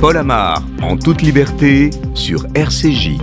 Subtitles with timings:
[0.00, 3.18] Paul Amar, en toute liberté, sur RCJ.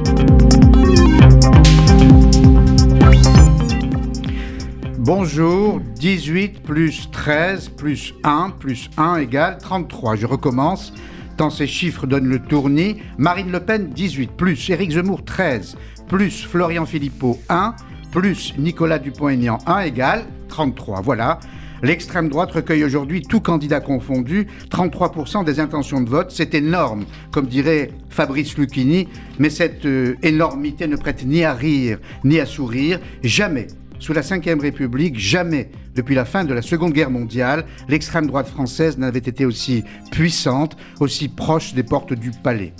[5.00, 10.18] Bonjour, 18 plus 13 plus 1 plus 1 égale 33.
[10.18, 10.94] Je recommence.
[11.36, 12.98] Tant ces chiffres donnent le tournis.
[13.18, 17.74] Marine Le Pen, 18 plus Éric Zemmour, 13 plus Florian Philippot, 1
[18.12, 21.02] plus Nicolas Dupont-Aignan, 1 égale 33.
[21.02, 21.40] Voilà.
[21.84, 26.32] L'extrême droite recueille aujourd'hui, tout candidat confondu, 33% des intentions de vote.
[26.32, 32.00] C'est énorme, comme dirait Fabrice Lucchini, mais cette euh, énormité ne prête ni à rire
[32.24, 33.00] ni à sourire.
[33.24, 33.68] Jamais,
[34.00, 38.48] sous la Ve République, jamais, depuis la fin de la Seconde Guerre mondiale, l'extrême droite
[38.48, 42.74] française n'avait été aussi puissante, aussi proche des portes du palais.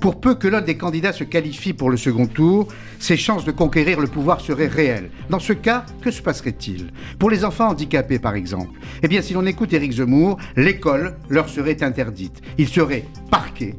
[0.00, 2.68] Pour peu que l'un des candidats se qualifie pour le second tour,
[2.98, 5.10] ses chances de conquérir le pouvoir seraient réelles.
[5.28, 6.90] Dans ce cas, que se passerait-il?
[7.18, 11.50] Pour les enfants handicapés, par exemple, eh bien, si l'on écoute Éric Zemmour, l'école leur
[11.50, 12.40] serait interdite.
[12.56, 13.74] Ils seraient parqués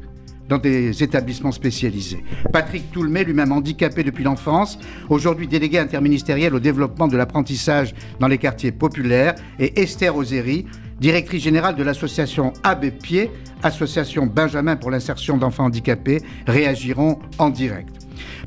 [0.48, 2.22] dans des établissements spécialisés.
[2.52, 8.38] Patrick Toulmé, lui-même handicapé depuis l'enfance, aujourd'hui délégué interministériel au développement de l'apprentissage dans les
[8.38, 10.66] quartiers populaires, et Esther Ozeri,
[11.02, 13.28] directrice générale de l'association Abbé Pied,
[13.64, 17.92] association Benjamin pour l'insertion d'enfants handicapés, réagiront en direct.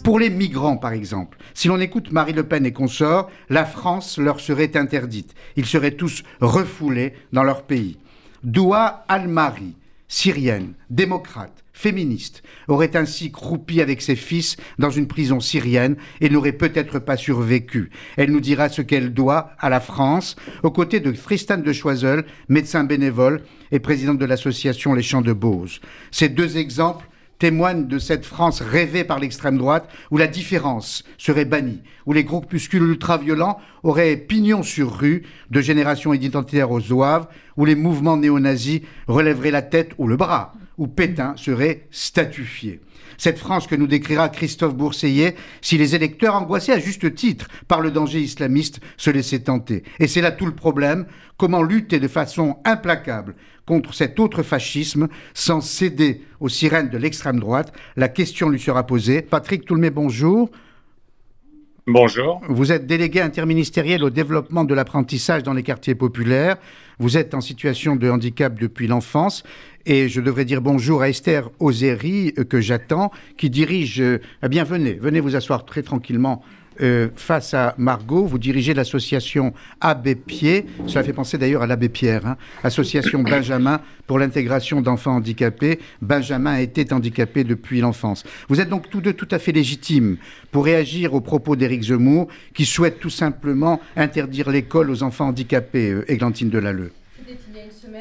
[0.06, 4.18] Pour les migrants, par exemple, si l'on écoute Marie Le Pen et consorts, la France
[4.18, 5.36] leur serait interdite.
[5.58, 7.98] Ils seraient tous refoulés dans leur pays.
[8.42, 9.76] Doua Al-Mari,
[10.08, 16.54] syrienne, démocrate, féministe, aurait ainsi croupi avec ses fils dans une prison syrienne et n'aurait
[16.54, 17.92] peut-être pas survécu.
[18.16, 22.24] Elle nous dira ce qu'elle doit à la France, aux côtés de Tristan de Choiseul,
[22.48, 23.42] médecin bénévole
[23.74, 25.82] et présidente de l'association Les Champs de Beauce.
[26.12, 27.06] Ces deux exemples
[27.40, 32.24] témoignent de cette France rêvée par l'extrême droite où la différence serait bannie, où les
[32.24, 38.80] groupuscules ultra-violents auraient pignon sur rue de génération identitaire aux zouaves, où les mouvements néo-nazis
[39.08, 42.82] relèveraient la tête ou le bras, où Pétain serait statufié.
[43.18, 47.82] Cette France que nous décrira Christophe Bourseillet si les électeurs angoissés à juste titre par
[47.82, 49.84] le danger islamiste se laissaient tenter.
[50.00, 51.06] Et c'est là tout le problème,
[51.38, 53.36] comment lutter de façon implacable
[53.66, 57.74] contre cet autre fascisme sans céder aux sirènes de l'extrême droite?
[57.96, 59.22] La question lui sera posée.
[59.22, 60.50] Patrick Toulmé, bonjour.
[61.88, 62.42] Bonjour.
[62.50, 66.58] Vous êtes délégué interministériel au développement de l'apprentissage dans les quartiers populaires.
[66.98, 69.44] Vous êtes en situation de handicap depuis l'enfance.
[69.86, 74.02] Et je devrais dire bonjour à Esther Ozeri, euh, que j'attends, qui dirige.
[74.02, 76.42] Euh, eh bien, venez, venez vous asseoir très tranquillement
[76.82, 81.90] euh, face à Margot, vous dirigez l'association Abbé Pied, cela fait penser d'ailleurs à l'abbé
[81.90, 85.80] Pierre, hein, association Benjamin pour l'intégration d'enfants handicapés.
[86.02, 88.24] Benjamin était handicapé depuis l'enfance.
[88.50, 90.18] Vous êtes donc tous deux tout à fait légitimes
[90.52, 95.92] pour réagir aux propos d'Éric Zemmour, qui souhaite tout simplement interdire l'école aux enfants handicapés,
[95.92, 96.92] euh, Églantine Delalleux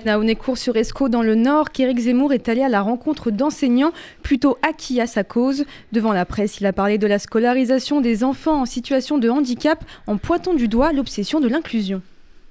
[0.06, 4.58] à Honnêcourt-sur Escaut dans le Nord qu'Éric Zemmour est allé à la rencontre d'enseignants plutôt
[4.62, 5.64] acquis à sa cause.
[5.92, 9.84] Devant la presse, il a parlé de la scolarisation des enfants en situation de handicap
[10.06, 12.02] en pointant du doigt l'obsession de l'inclusion.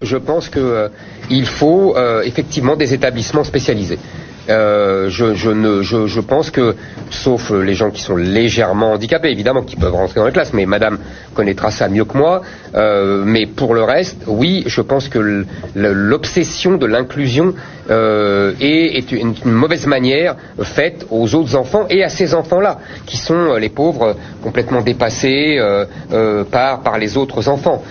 [0.02, 0.90] Je pense qu'il euh,
[1.46, 4.00] faut euh, effectivement des établissements spécialisés.
[4.50, 6.76] Euh, je, je, ne, je, pense que,
[7.10, 10.66] sauf les gens qui sont légèrement handicapés, évidemment, qui peuvent rentrer dans les classes, mais
[10.66, 10.98] Madame
[11.34, 12.42] connaîtra ça mieux que moi.
[12.76, 15.46] Euh, mais pour le reste, oui, je pense que
[15.76, 17.54] l'obsession de l'inclusion
[17.90, 23.54] euh, est, une, mauvaise manière faite aux autres enfants et à ces enfants-là, qui sont
[23.56, 25.58] les pauvres complètement dépassés
[26.52, 27.84] par, les autres enfants.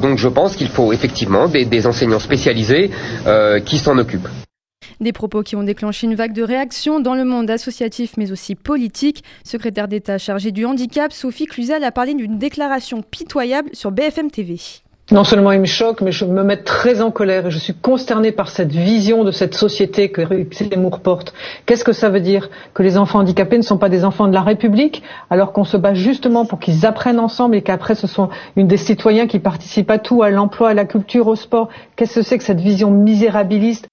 [0.00, 2.90] Donc je pense qu'il faut effectivement des enseignants spécialisés
[3.64, 4.28] qui s'en occupent.
[5.00, 8.54] Des propos qui ont déclenché une vague de réactions dans le monde associatif mais aussi
[8.54, 9.24] politique.
[9.44, 14.58] Secrétaire d'État chargée du handicap, Sophie Cluzel a parlé d'une déclaration pitoyable sur BFM TV.
[15.10, 17.72] Non seulement il me choque, mais je me mets très en colère et je suis
[17.74, 20.22] consternée par cette vision de cette société que
[20.52, 21.32] Zemmour porte.
[21.64, 24.34] Qu'est-ce que ça veut dire Que les enfants handicapés ne sont pas des enfants de
[24.34, 28.28] la République, alors qu'on se bat justement pour qu'ils apprennent ensemble et qu'après ce sont
[28.54, 31.70] une des citoyens qui participent à tout, à l'emploi, à la culture, au sport?
[31.96, 33.89] Qu'est-ce que c'est que cette vision misérabiliste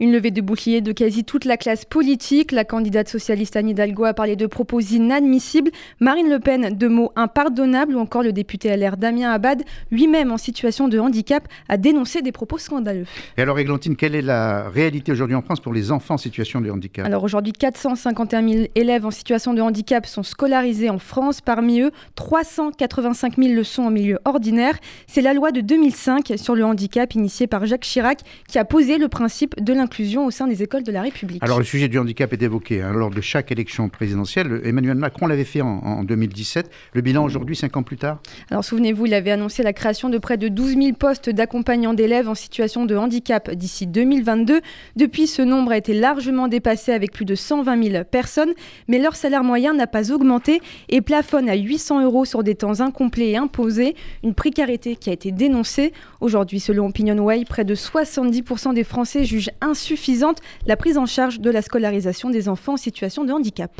[0.00, 2.52] une levée de bouclier de quasi toute la classe politique.
[2.52, 5.70] La candidate socialiste Anne Hidalgo a parlé de propos inadmissibles.
[6.00, 10.38] Marine Le Pen de mots impardonnables ou encore le député LR Damien Abad, lui-même en
[10.38, 13.06] situation de handicap, a dénoncé des propos scandaleux.
[13.36, 16.60] Et alors Églantine, quelle est la réalité aujourd'hui en France pour les enfants en situation
[16.60, 17.06] de handicap?
[17.06, 21.40] Alors aujourd'hui, 451 000 élèves en situation de handicap sont scolarisés en France.
[21.40, 24.74] Parmi eux, 385 000 le sont en milieu ordinaire.
[25.06, 28.98] C'est la loi de 2005 sur le handicap initiée par Jacques Chirac qui a posé
[28.98, 31.42] le principe de l'inclusion au sein des écoles de la République.
[31.42, 34.60] Alors le sujet du handicap est évoqué hein, lors de chaque élection présidentielle.
[34.64, 36.70] Emmanuel Macron l'avait fait en, 2017.
[36.94, 38.20] Le bilan aujourd'hui, cinq ans plus tard?
[38.50, 42.28] Alors souvenez-vous, il avait annoncé la création de près de 12 000 postes d'accompagnants d'élèves
[42.28, 44.60] en situation de handicap d'ici 2022.
[44.96, 48.52] Depuis, ce nombre a été largement dépassé avec plus de 120 000 personnes,
[48.88, 52.80] mais leur salaire moyen n'a pas augmenté et plafonne à 800 euros sur des temps
[52.80, 53.94] incomplets et imposés,
[54.24, 55.92] une précarité qui a été dénoncée.
[56.20, 61.50] Aujourd'hui, selon OpinionWay, près de 70% des Français jugent insuffisante la prise en charge de
[61.50, 63.72] la scolarisation des enfants en situation de handicap.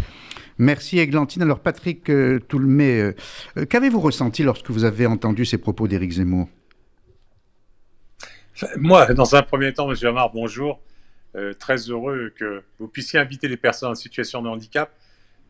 [0.59, 1.43] Merci Églantine.
[1.43, 3.15] Alors Patrick euh, Toulmé, euh,
[3.57, 6.49] euh, qu'avez-vous ressenti lorsque vous avez entendu ces propos d'Éric Zemmour?
[8.77, 9.97] Moi, dans un premier temps, M.
[10.07, 10.81] Amar, bonjour.
[11.59, 14.93] très heureux que vous puissiez inviter les personnes en situation de handicap.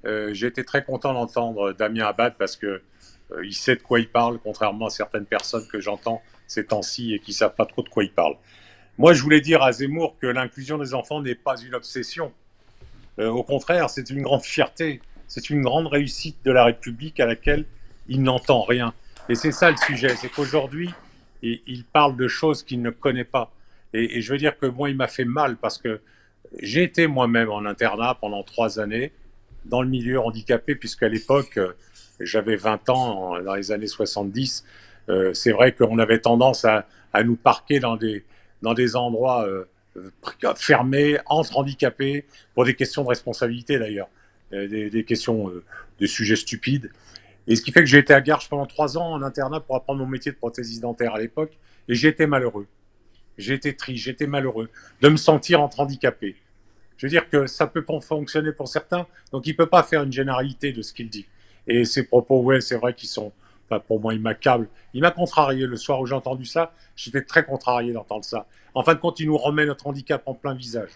[0.04, 2.80] J'ai été très content d'entendre Damien Abad parce que
[3.44, 7.18] il sait de quoi il parle, contrairement à certaines personnes que j'entends ces temps-ci et
[7.18, 8.36] qui ne savent pas trop de quoi il parle.
[8.98, 12.32] Moi, je voulais dire à Zemmour que l'inclusion des enfants n'est pas une obsession.
[13.18, 17.26] Euh, au contraire, c'est une grande fierté, c'est une grande réussite de la République à
[17.26, 17.64] laquelle
[18.08, 18.92] il n'entend rien.
[19.28, 20.90] Et c'est ça le sujet, c'est qu'aujourd'hui,
[21.42, 23.52] il parle de choses qu'il ne connaît pas.
[23.94, 26.00] Et, je veux dire que moi, il m'a fait mal parce que
[26.60, 29.12] j'ai été moi-même en internat pendant trois années
[29.64, 31.58] dans le milieu handicapé, puisqu'à l'époque,
[32.20, 34.64] j'avais 20 ans, dans les années 70.
[35.08, 36.86] Euh, c'est vrai qu'on avait tendance à,
[37.24, 38.24] nous parquer dans des,
[38.62, 39.46] dans des endroits
[39.96, 40.10] euh,
[40.56, 42.24] fermés, entre handicapés,
[42.54, 44.08] pour des questions de responsabilité d'ailleurs,
[44.52, 45.62] euh, des, questions euh,
[46.00, 46.90] de sujets stupides.
[47.46, 49.76] Et ce qui fait que j'ai été à Garches pendant trois ans en internat pour
[49.76, 52.66] apprendre mon métier de prothésiste dentaire à l'époque, et j'ai été malheureux.
[53.36, 54.70] J'ai été triste, j'étais malheureux
[55.00, 56.36] de me sentir entre handicapé.
[56.96, 60.04] Je veux dire que ça peut fonctionner pour certains, donc il ne peut pas faire
[60.04, 61.26] une généralité de ce qu'il dit.
[61.66, 63.32] Et ces propos, ouais, c'est vrai qu'ils sont,
[63.80, 64.69] pour moi, il m'accable.
[64.94, 66.72] Il m'a contrarié le soir où j'ai entendu ça.
[66.96, 68.46] J'étais très contrarié d'entendre ça.
[68.74, 70.90] En fin de compte, il nous remet notre handicap en plein visage.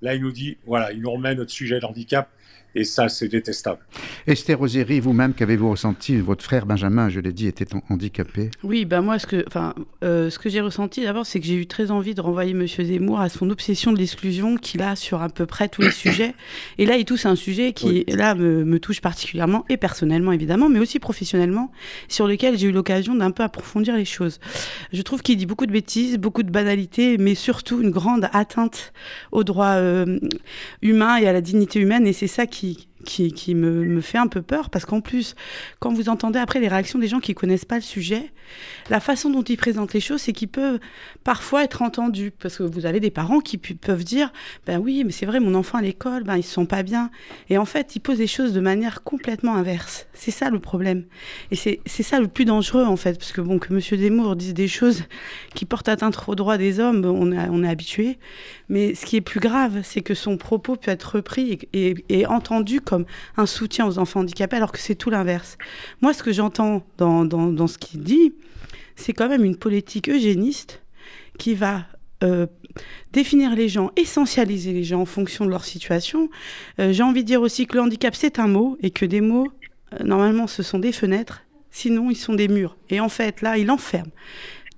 [0.00, 2.28] Là, il nous dit, voilà, il nous remet notre sujet d'handicap
[2.74, 3.80] et ça, c'est détestable.
[4.26, 6.16] Esther Roséry, vous-même, qu'avez-vous ressenti?
[6.18, 8.50] Votre frère Benjamin, je l'ai dit, était handicapé.
[8.62, 11.56] Oui, ben moi, ce que, enfin, euh, ce que j'ai ressenti d'abord, c'est que j'ai
[11.56, 12.66] eu très envie de renvoyer M.
[12.66, 16.34] Zemmour à son obsession de l'exclusion qu'il a sur à peu près tous les sujets.
[16.78, 20.68] Et là, il touche un sujet qui, là, me, me, touche particulièrement, et personnellement, évidemment,
[20.68, 21.70] mais aussi professionnellement,
[22.08, 24.40] sur lequel j'ai eu l'occasion d'un peu approfondir les choses.
[24.92, 28.92] Je trouve qu'il dit beaucoup de bêtises, beaucoup de banalités, mais surtout une grande atteinte
[29.30, 30.18] aux droits euh,
[30.80, 34.18] humains et à la dignité humaine, et c'est ça qui magnifique qui, me, me, fait
[34.18, 35.34] un peu peur parce qu'en plus,
[35.80, 38.32] quand vous entendez après les réactions des gens qui connaissent pas le sujet,
[38.90, 40.78] la façon dont ils présentent les choses, c'est qu'ils peuvent
[41.24, 42.32] parfois être entendus.
[42.38, 44.32] Parce que vous avez des parents qui peuvent dire,
[44.66, 47.10] ben oui, mais c'est vrai, mon enfant à l'école, ben ils se sont pas bien,
[47.48, 50.06] et en fait, ils posent les choses de manière complètement inverse.
[50.12, 51.04] C'est ça le problème,
[51.50, 54.54] et c'est ça le plus dangereux en fait, parce que bon, que Monsieur Desmours dise
[54.54, 55.04] des choses
[55.54, 58.18] qui portent atteinte aux droits des hommes, on, on est habitué,
[58.68, 62.26] mais ce qui est plus grave, c'est que son propos peut être repris et, et
[62.26, 62.91] entendu comme
[63.36, 65.58] un soutien aux enfants handicapés, alors que c'est tout l'inverse.
[66.00, 68.34] Moi, ce que j'entends dans, dans, ce qu'il dit,
[68.96, 70.82] c'est quand même une politique eugéniste
[71.38, 71.86] qui va
[72.22, 72.46] euh,
[73.12, 76.28] définir les gens, essentialiser les gens en fonction de leur situation.
[76.78, 79.20] Euh, j'ai envie de dire aussi que le handicap, c'est un mot, et que des
[79.20, 79.48] mots,
[79.92, 82.76] euh, normalement, ce sont des fenêtres, sinon ils sont des murs.
[82.90, 84.10] Et en fait, là, il enferme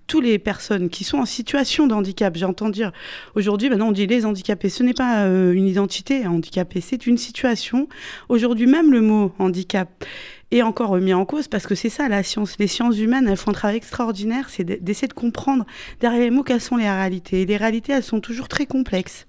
[0.07, 2.37] toutes les personnes qui sont en situation de handicap.
[2.37, 2.93] J'entends dire
[3.35, 4.69] aujourd'hui, maintenant on dit les handicapés.
[4.69, 7.89] Ce n'est pas euh, une identité handicapé, c'est une situation.
[8.29, 10.05] Aujourd'hui, même le mot handicap
[10.51, 12.57] est encore remis en cause parce que c'est ça la science.
[12.59, 15.65] Les sciences humaines, elles font un travail extraordinaire, c'est d'essayer de comprendre
[16.01, 17.43] derrière les mots quelles sont les réalités.
[17.43, 19.27] Et les réalités, elles sont toujours très complexes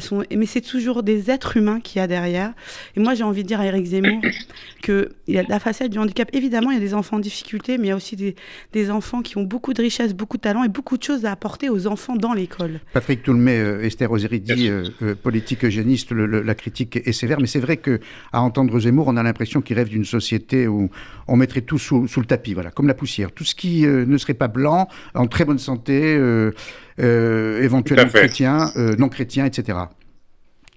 [0.00, 2.52] sont, mais c'est toujours des êtres humains qu'il y a derrière.
[2.96, 4.22] Et moi, j'ai envie de dire à Eric Zemmour
[4.82, 6.28] qu'il y a la facette du handicap.
[6.32, 8.34] Évidemment, il y a des enfants en difficulté, mais il y a aussi des,
[8.72, 11.32] des, enfants qui ont beaucoup de richesses, beaucoup de talent et beaucoup de choses à
[11.32, 12.80] apporter aux enfants dans l'école.
[12.92, 17.46] Patrick Toulmé, euh, Esther Osiri dit euh, euh, politique eugéniste, la critique est sévère, mais
[17.46, 18.00] c'est vrai que
[18.32, 20.90] à entendre Zemmour, on a l'impression qu'il rêve d'une société où
[21.28, 23.32] on mettrait tout sous, sous, le tapis, voilà, comme la poussière.
[23.32, 26.18] Tout ce qui ne serait pas blanc, en très bonne santé,
[26.98, 29.78] éventuellement chrétien, non chrétien, etc.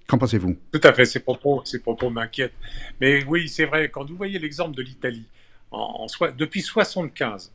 [0.07, 0.55] Qu'en pensez-vous?
[0.72, 2.53] Tout à fait, ces propos, ces propos m'inquiètent.
[3.01, 5.25] Mais oui, c'est vrai, quand vous voyez l'exemple de l'Italie,
[5.72, 7.51] en, en, depuis 75,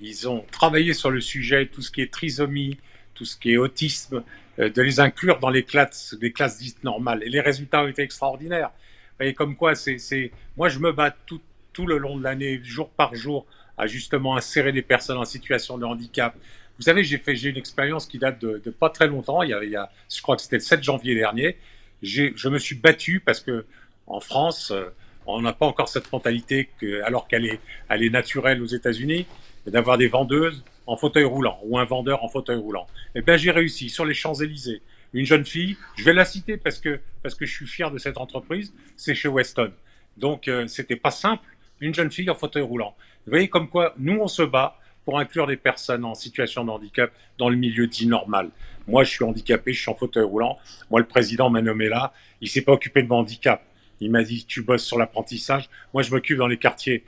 [0.00, 2.78] ils ont travaillé sur le sujet, tout ce qui est trisomie,
[3.14, 4.24] tout ce qui est autisme,
[4.58, 7.22] euh, de les inclure dans les classes, classes dites normales.
[7.22, 8.70] Et les résultats ont été extraordinaires.
[8.70, 11.40] Vous voyez, comme quoi, c'est, moi, je me bats tout,
[11.72, 13.46] tout le long de l'année, jour par jour,
[13.78, 16.34] à justement insérer des personnes en situation de handicap.
[16.78, 19.42] Vous savez, j'ai fait, j'ai une expérience qui date de, de, pas très longtemps.
[19.42, 21.56] Il y, a, il y a, je crois que c'était le 7 janvier dernier
[22.02, 23.64] je me suis battu parce que
[24.06, 24.88] en France, euh,
[25.26, 29.26] on n'a pas encore cette mentalité, que, alors qu'elle est, elle est naturelle aux États-Unis,
[29.66, 32.88] d'avoir des vendeuses en fauteuil roulant ou un vendeur en fauteuil roulant.
[33.14, 34.82] Eh bien, j'ai réussi sur les Champs-Élysées.
[35.12, 37.98] Une jeune fille, je vais la citer parce que, parce que je suis fier de
[37.98, 39.72] cette entreprise, c'est chez Weston.
[40.16, 41.46] Donc, euh, c'était pas simple.
[41.80, 42.96] Une jeune fille en fauteuil roulant.
[43.26, 46.70] Vous voyez comme quoi, nous, on se bat pour inclure des personnes en situation de
[46.70, 48.50] handicap dans le milieu dit normal.
[48.86, 50.58] Moi, je suis handicapé, je suis en fauteuil roulant.
[50.90, 52.12] Moi, le président m'a nommé là.
[52.40, 53.64] Il s'est pas occupé de mon handicap.
[54.00, 55.68] Il m'a dit, tu bosses sur l'apprentissage.
[55.94, 57.04] Moi, je m'occupe dans les quartiers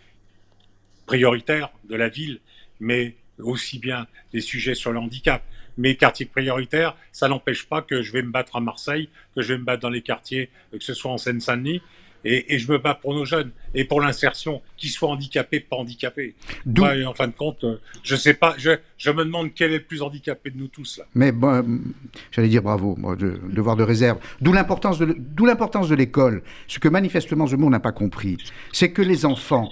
[1.07, 2.41] prioritaires de la ville,
[2.81, 5.43] mais aussi bien des sujets sur le handicap.
[5.77, 9.53] Mais quartiers prioritaires, ça n'empêche pas que je vais me battre à Marseille, que je
[9.55, 11.83] vais me battre dans les quartiers, que ce soit en Seine-Saint-Denis,
[12.25, 16.35] et, je me bats pour nos jeunes et pour l'insertion, qu'ils soient handicapés, pas handicapés.
[16.66, 19.85] en fin de compte, euh, je sais pas, je, je, me demande quel est le
[19.85, 21.04] plus handicapé de nous tous là.
[21.14, 21.83] Mais bon,
[22.31, 24.19] j'allais dire bravo, de, devoir de réserve.
[24.40, 26.43] D'où l'importance de, d'où l'importance de l'école.
[26.66, 28.38] Ce que manifestement monde n'a pas compris,
[28.73, 29.71] c'est que les enfants,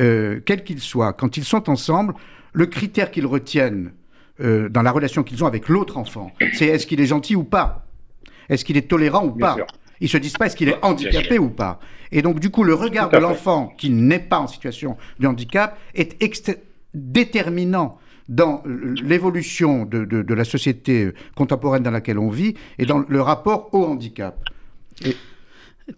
[0.00, 2.14] euh, quels qu'ils soient, quand ils sont ensemble,
[2.52, 3.92] le critère qu'ils retiennent
[4.40, 7.44] euh, dans la relation qu'ils ont avec l'autre enfant, c'est est-ce qu'il est gentil ou
[7.44, 7.86] pas,
[8.48, 9.56] est-ce qu'il est tolérant ou pas?
[10.00, 11.80] Ils se disent pas est-ce qu'il est handicapé ou pas.
[12.12, 15.78] Et donc, du coup, le regard de l'enfant qui n'est pas en situation de handicap
[15.94, 16.16] est
[16.94, 17.98] déterminant
[18.28, 23.68] dans l'évolution de, de, la société contemporaine dans laquelle on vit et dans le rapport
[23.72, 24.36] au handicap.
[25.04, 25.16] Et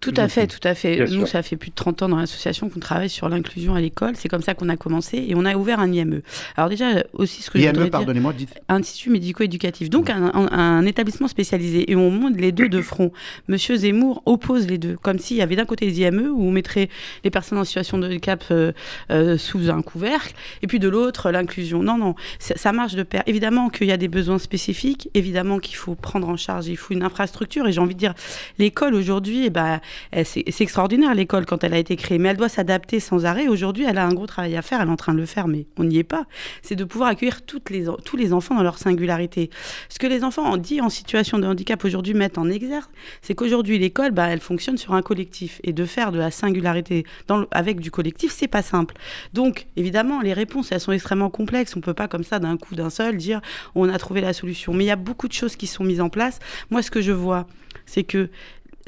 [0.01, 1.07] tout à fait, tout à fait.
[1.09, 4.15] Nous, ça fait plus de 30 ans dans l'association qu'on travaille sur l'inclusion à l'école.
[4.15, 6.21] C'est comme ça qu'on a commencé et on a ouvert un IME.
[6.55, 8.53] Alors déjà, aussi ce que IME, je voudrais pardonnez-moi, dites...
[8.69, 9.89] Institut médico-éducatif.
[9.89, 13.11] Donc un, un, établissement spécialisé et on monte les deux de front.
[13.47, 16.51] Monsieur Zemmour oppose les deux, comme s'il y avait d'un côté les IME où on
[16.51, 16.89] mettrait
[17.23, 18.71] les personnes en situation de handicap euh,
[19.09, 21.81] euh, sous un couvercle et puis de l'autre l'inclusion.
[21.81, 23.23] Non, non, ça, marche de pair.
[23.25, 26.93] Évidemment qu'il y a des besoins spécifiques, évidemment qu'il faut prendre en charge, il faut
[26.93, 28.13] une infrastructure et j'ai envie de dire,
[28.59, 29.78] l'école aujourd'hui, eh ben,
[30.23, 33.47] c'est extraordinaire l'école quand elle a été créée, mais elle doit s'adapter sans arrêt.
[33.47, 35.47] Aujourd'hui, elle a un gros travail à faire, elle est en train de le faire,
[35.47, 36.25] mais on n'y est pas.
[36.61, 39.49] C'est de pouvoir accueillir les, tous les enfants dans leur singularité.
[39.89, 42.89] Ce que les enfants ont dit en situation de handicap aujourd'hui mettent en exergue,
[43.21, 47.05] c'est qu'aujourd'hui l'école, bah, elle fonctionne sur un collectif et de faire de la singularité
[47.51, 48.95] avec du collectif, c'est pas simple.
[49.33, 51.75] Donc évidemment, les réponses elles sont extrêmement complexes.
[51.75, 53.41] On peut pas comme ça d'un coup d'un seul dire
[53.75, 54.73] on a trouvé la solution.
[54.73, 56.39] Mais il y a beaucoup de choses qui sont mises en place.
[56.69, 57.47] Moi, ce que je vois,
[57.85, 58.29] c'est que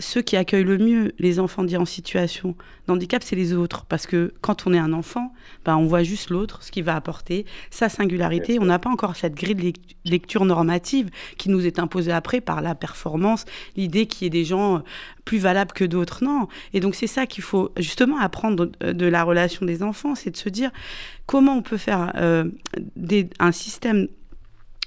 [0.01, 2.55] ceux qui accueillent le mieux les enfants dits en situation
[2.87, 3.85] d'handicap, c'est les autres.
[3.85, 6.95] Parce que quand on est un enfant, ben, on voit juste l'autre, ce qu'il va
[6.95, 8.57] apporter, sa singularité.
[8.59, 9.73] On n'a pas encore cette grille de
[10.05, 13.45] lecture normative qui nous est imposée après par la performance,
[13.77, 14.79] l'idée qu'il y ait des gens euh,
[15.25, 16.23] plus valables que d'autres.
[16.23, 16.47] Non.
[16.73, 20.37] Et donc c'est ça qu'il faut justement apprendre de, la relation des enfants, c'est de
[20.37, 20.71] se dire
[21.25, 22.45] comment on peut faire euh,
[23.39, 24.07] un système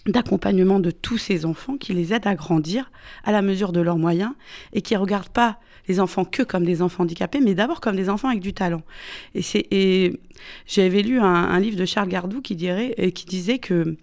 [0.07, 2.91] d'accompagnement de tous ces enfants qui les aident à grandir
[3.25, 4.33] à la mesure de leurs moyens
[4.73, 5.59] et qui ne regardent pas
[5.89, 8.83] les enfants que comme des enfants handicapés, mais d'abord comme des enfants avec du talent.
[9.35, 10.21] Et, et
[10.67, 13.97] j'avais lu un, un, livre de Charles Gardou qui, dirait, qui disait que,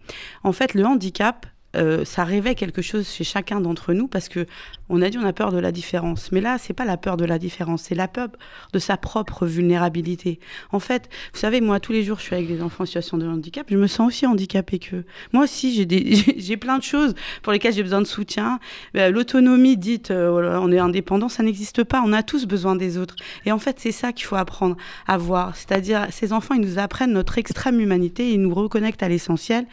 [0.43, 4.45] en fait, le handicap, euh, ça réveille quelque chose chez chacun d'entre nous parce que
[4.91, 7.17] on a dit on a peur de la différence, mais là c'est pas la peur
[7.17, 8.27] de la différence, c'est la peur
[8.73, 10.39] de sa propre vulnérabilité.
[10.71, 13.17] En fait, vous savez, moi tous les jours je suis avec des enfants en situation
[13.17, 15.05] de handicap, je me sens aussi handicapé qu'eux.
[15.31, 18.59] Moi aussi j'ai des j'ai plein de choses pour lesquelles j'ai besoin de soutien.
[18.97, 22.03] Euh, l'autonomie dite euh, on est indépendant, ça n'existe pas.
[22.05, 23.15] On a tous besoin des autres.
[23.45, 24.75] Et en fait c'est ça qu'il faut apprendre
[25.07, 29.09] à voir, c'est-à-dire ces enfants ils nous apprennent notre extrême humanité, ils nous reconnectent à
[29.09, 29.65] l'essentiel.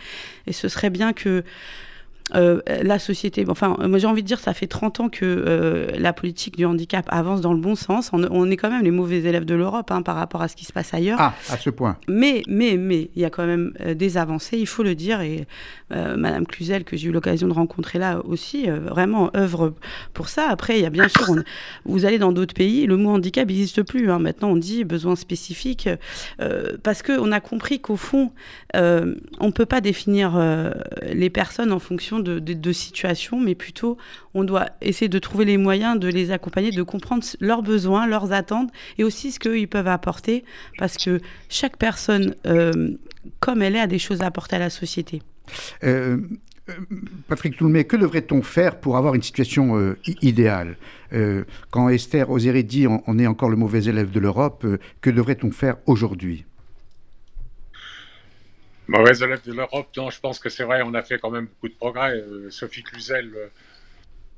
[0.47, 1.43] Et ce serait bien que
[2.35, 5.87] euh, la société, enfin, moi j'ai envie de dire, ça fait 30 ans que euh,
[5.99, 8.11] la politique du handicap avance dans le bon sens.
[8.13, 10.65] On, est quand même les mauvais élèves de l'Europe hein, par rapport à ce qui
[10.65, 11.19] se passe ailleurs.
[11.21, 11.97] Ah, à ce point.
[12.09, 15.21] Mais, mais, mais, il y a quand même euh, des avancées, il faut le dire.
[15.21, 15.47] Et
[15.91, 19.73] Madame Cluzel, que j'ai eu l'occasion de rencontrer là aussi, vraiment œuvre
[20.13, 20.49] pour ça.
[20.51, 21.35] Après, il y a bien sûr,
[21.87, 24.11] vous allez dans d'autres pays, le mot handicap n'existe plus.
[24.11, 24.19] Hein.
[24.19, 25.89] Maintenant, on dit besoin spécifique
[26.83, 28.33] parce qu'on a compris qu'au fond,
[28.75, 30.39] on ne peut pas définir
[31.11, 33.97] les personnes en fonction de, de, situations, mais plutôt
[34.35, 38.33] on doit essayer de trouver les moyens de les accompagner, de comprendre leurs besoins, leurs
[38.33, 40.45] attentes et aussi ce qu'ils peuvent apporter,
[40.79, 42.91] parce que chaque personne, euh,
[43.41, 45.23] comme elle est, a des choses à apporter à la société.
[45.85, 46.19] Euh,
[46.69, 46.73] euh,
[47.29, 50.77] Patrick Toulmé, que devrait-on faire pour avoir une situation idéale?
[51.71, 54.67] Quand Esther Osieri dit on, est encore le mauvais élève de l'Europe,
[55.01, 56.45] que devrait-on faire aujourd'hui?
[58.89, 61.45] Mauvaise élève de l'Europe, non, je pense que c'est vrai, on a fait quand même
[61.45, 62.15] beaucoup de progrès.
[62.15, 63.49] Euh, Sophie Cluzel, euh,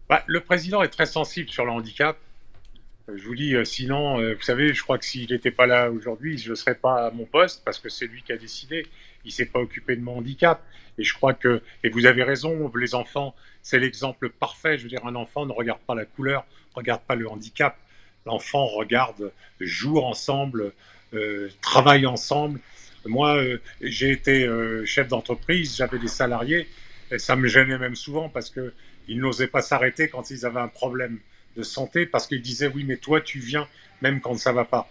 [0.08, 2.18] bah, le président est très sensible sur le handicap.
[3.08, 6.36] Euh, je vous dis, sinon, vous savez, je crois que s'il n'était pas là aujourd'hui,
[6.36, 8.88] je ne serais pas à mon poste parce que c'est lui qui a décidé.
[9.24, 10.60] Il ne s'est pas occupé de mon handicap.
[10.98, 14.78] Et je crois que, et vous avez raison, les enfants, c'est l'exemple parfait.
[14.78, 17.78] Je veux dire, un enfant ne regarde pas la couleur, ne regarde pas le handicap.
[18.26, 19.30] L'enfant regarde,
[19.60, 20.72] joue ensemble,
[21.62, 22.60] travaille ensemble
[23.06, 26.68] Moi, euh, j'ai été euh, chef d'entreprise, j'avais des salariés,
[27.10, 30.68] et ça me gênait même souvent parce qu'ils n'osaient pas s'arrêter quand ils avaient un
[30.68, 31.18] problème
[31.56, 33.66] de santé, parce qu'ils disaient oui, mais toi, tu viens
[34.02, 34.90] même quand ça va pas.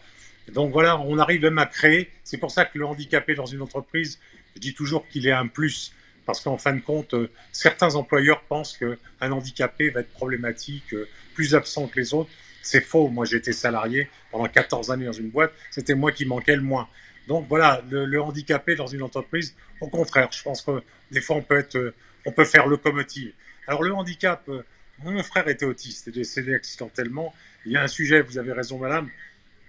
[0.52, 2.10] donc voilà, on arrive même à créer.
[2.24, 4.20] C'est pour ça que le handicapé dans une entreprise,
[4.56, 5.94] je dis toujours qu'il est un plus,
[6.26, 10.96] parce qu'en fin de compte, euh, certains employeurs pensent qu'un handicapé va être problématique,
[11.36, 12.30] plus absent que les autres.
[12.62, 13.08] C'est faux.
[13.08, 15.54] Moi, j'étais salarié pendant 14 années dans une boîte.
[15.72, 16.90] C'était moi qui manquais le moins.
[17.30, 20.82] Donc voilà, le, handicapé dans une entreprise, au contraire, je pense que
[21.12, 21.94] des fois on peut être, euh,
[22.26, 23.34] on peut faire locomotive.
[23.68, 24.64] Alors le handicap, euh,
[25.04, 27.32] mon frère était autiste et décédé accidentellement.
[27.68, 29.10] Il y a un sujet, vous avez raison, madame.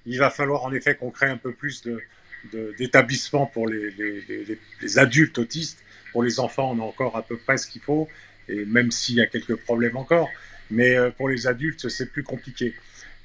[0.06, 1.86] Il va falloir en effet qu'on crée un peu plus
[2.78, 3.90] d'établissements pour les,
[4.80, 5.84] les, adultes autistes.
[6.12, 8.08] Pour les enfants, on a encore à peu près ce qu'il faut,
[8.48, 10.30] et même s'il y a quelques problèmes encore.
[10.70, 12.74] Mais euh, pour les adultes, c'est plus compliqué.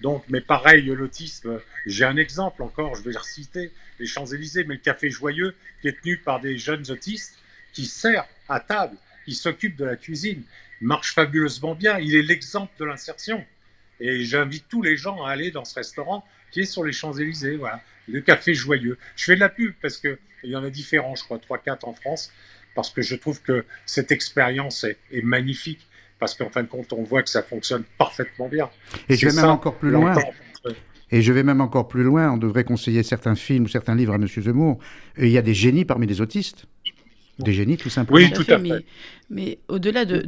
[0.01, 4.75] Donc, mais pareil, l'autisme, j'ai un exemple encore, je vais le reciter, les Champs-Élysées, mais
[4.75, 7.37] le Café Joyeux, qui est tenu par des jeunes autistes,
[7.73, 10.43] qui sert à table, qui s'occupe de la cuisine,
[10.81, 11.97] marche fabuleusement bien.
[11.99, 13.43] Il est l'exemple de l'insertion.
[13.99, 17.55] Et j'invite tous les gens à aller dans ce restaurant qui est sur les Champs-Élysées,
[17.55, 18.97] voilà, le Café Joyeux.
[19.15, 21.93] Je fais de la pub parce qu'il y en a différents, je crois, 3-4 en
[21.93, 22.31] France,
[22.75, 25.87] parce que je trouve que cette expérience est, est magnifique
[26.19, 28.69] parce qu'en fin de compte, on voit que ça fonctionne parfaitement bien.
[29.09, 30.15] Et je vais même encore plus loin.
[31.11, 32.31] Et je vais même encore plus loin.
[32.31, 34.27] On devrait conseiller certains films ou certains livres à M.
[34.27, 34.79] Zemmour.
[35.17, 36.65] il y a des génies parmi les autistes.
[37.37, 38.17] Des génies, tout simplement.
[38.17, 38.85] Oui, tout à fait.
[39.29, 40.23] Mais au-delà de,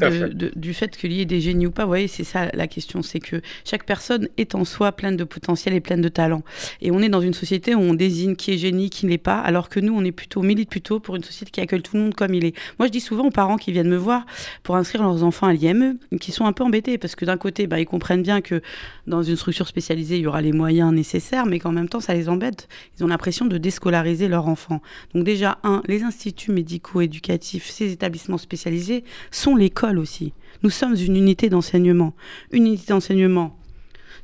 [0.56, 3.01] du fait qu'il y ait des génies ou pas, vous voyez, c'est ça la question,
[3.01, 6.44] c'est que chaque personne est en soi pleine de potentiel et pleine de talent.
[6.82, 9.18] Et on est dans une société où on désigne qui est génie, qui ne l'est
[9.18, 11.96] pas, alors que nous, on est plutôt, milite plutôt pour une société qui accueille tout
[11.96, 12.56] le monde comme il est.
[12.80, 14.25] Moi, je dis souvent aux parents qui viennent me voir
[14.63, 17.68] pour inscrire leurs enfants à l'IME, qui sont un peu embêtés, parce que d'un côté,
[17.68, 18.62] bah, ils comprennent bien que
[19.06, 22.13] dans une structure spécialisée, il y aura les moyens nécessaires, mais qu'en même temps, ça
[22.13, 22.68] les embête.
[22.98, 24.82] Ils ont l'impression de déscolariser leur enfant.
[25.13, 28.87] Donc déjà, un, les instituts médicaux éducatifs, ces établissements spécialisés,
[29.32, 30.34] sont l'école aussi.
[30.63, 32.13] Nous sommes une unité d'enseignement.
[32.51, 33.58] Une unité d'enseignement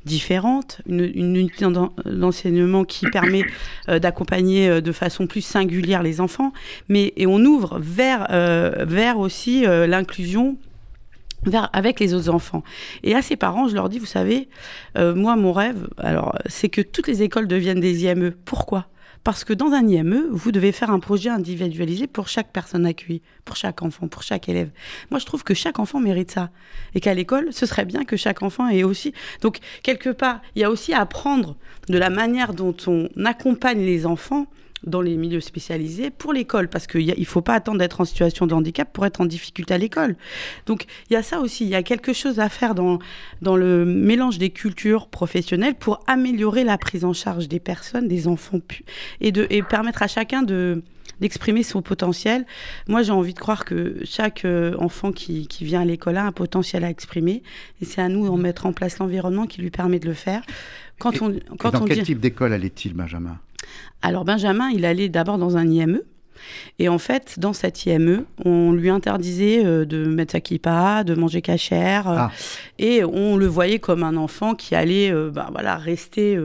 [0.04, 1.00] différente, une,
[1.36, 1.66] unité
[2.04, 3.44] d'enseignement qui permet
[3.88, 6.52] euh, d'accompagner euh, de façon plus singulière les enfants,
[6.88, 10.56] mais et on ouvre vers, euh, vers aussi l'inclusion
[11.44, 12.62] vers, avec les autres enfants.
[13.02, 14.48] Et à ces parents, je leur dis, vous savez,
[14.96, 18.32] moi, mon rêve, alors, c'est que toutes les écoles deviennent des IME.
[18.44, 18.88] Pourquoi?
[19.24, 23.22] Parce que dans un IME, vous devez faire un projet individualisé pour chaque personne accueillie,
[23.46, 24.70] pour chaque enfant, pour chaque élève.
[25.10, 26.50] Moi, je trouve que chaque enfant mérite ça.
[26.94, 29.14] Et qu'à l'école, ce serait bien que chaque enfant ait aussi.
[29.40, 31.56] Donc, quelque part, il y a aussi à apprendre
[31.88, 34.46] de la manière dont on accompagne les enfants
[34.86, 38.46] dans les milieux spécialisés pour l'école, parce qu'il ne faut pas attendre d'être en situation
[38.46, 40.16] de handicap pour être en difficulté à l'école.
[40.66, 42.98] Donc il y a ça aussi, il y a quelque chose à faire dans,
[43.42, 48.28] dans le mélange des cultures professionnelles pour améliorer la prise en charge des personnes, des
[48.28, 48.60] enfants,
[49.20, 50.82] et, de, et permettre à chacun de
[51.20, 52.44] d'exprimer son potentiel.
[52.88, 56.24] Moi, j'ai envie de croire que chaque euh, enfant qui, qui, vient à l'école a
[56.24, 57.42] un potentiel à exprimer,
[57.80, 60.42] et c'est à nous de mettre en place l'environnement qui lui permet de le faire.
[60.98, 63.38] Quand on, quand dans quel type d'école allait-il, Benjamin?
[64.02, 66.00] Alors Benjamin, il allait d'abord dans un IME.
[66.78, 71.14] Et en fait, dans cet IME, on lui interdisait euh, de mettre sa kippa, de
[71.14, 72.30] manger cachère, euh, ah.
[72.78, 76.38] et on le voyait comme un enfant qui allait, euh, bah, voilà, rester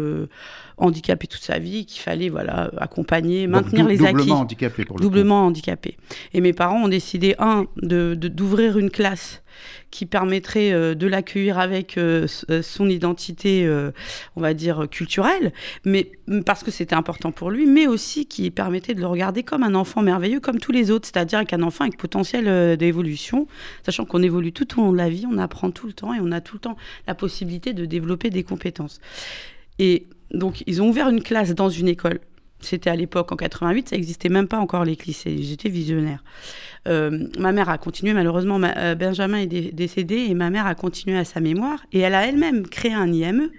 [0.79, 4.13] handicapé toute sa vie, qu'il fallait voilà accompagner, maintenir les acquis.
[4.13, 5.97] Doublement handicapé pour le Doublement handicapé.
[6.33, 9.41] Et mes parents ont décidé un de d'ouvrir une classe
[9.91, 13.69] qui permettrait euh, de l'accueillir avec euh, euh, son identité,
[14.35, 15.53] on va dire, culturelle,
[15.85, 16.11] mais
[16.45, 19.75] parce que c'était important pour lui, mais aussi qui permettait de le regarder comme un
[19.75, 23.47] enfant merveilleux, comme tous les autres, c'est-à-dire avec un enfant avec potentiel d'évolution,
[23.85, 26.19] sachant qu'on évolue tout au long de la vie, on apprend tout le temps et
[26.21, 28.99] on a tout le temps la possibilité de développer des compétences.
[29.79, 32.19] Et donc, ils ont ouvert une classe dans une école
[32.61, 35.41] c'était à l'époque, en 88, ça n'existait même pas encore les clichés.
[35.41, 36.23] J'étais visionnaire.
[36.87, 41.17] Euh, ma mère a continué, malheureusement, euh, Benjamin est décédé et ma mère a continué
[41.17, 41.79] à sa mémoire.
[41.93, 43.49] Et elle a elle-même créé un IME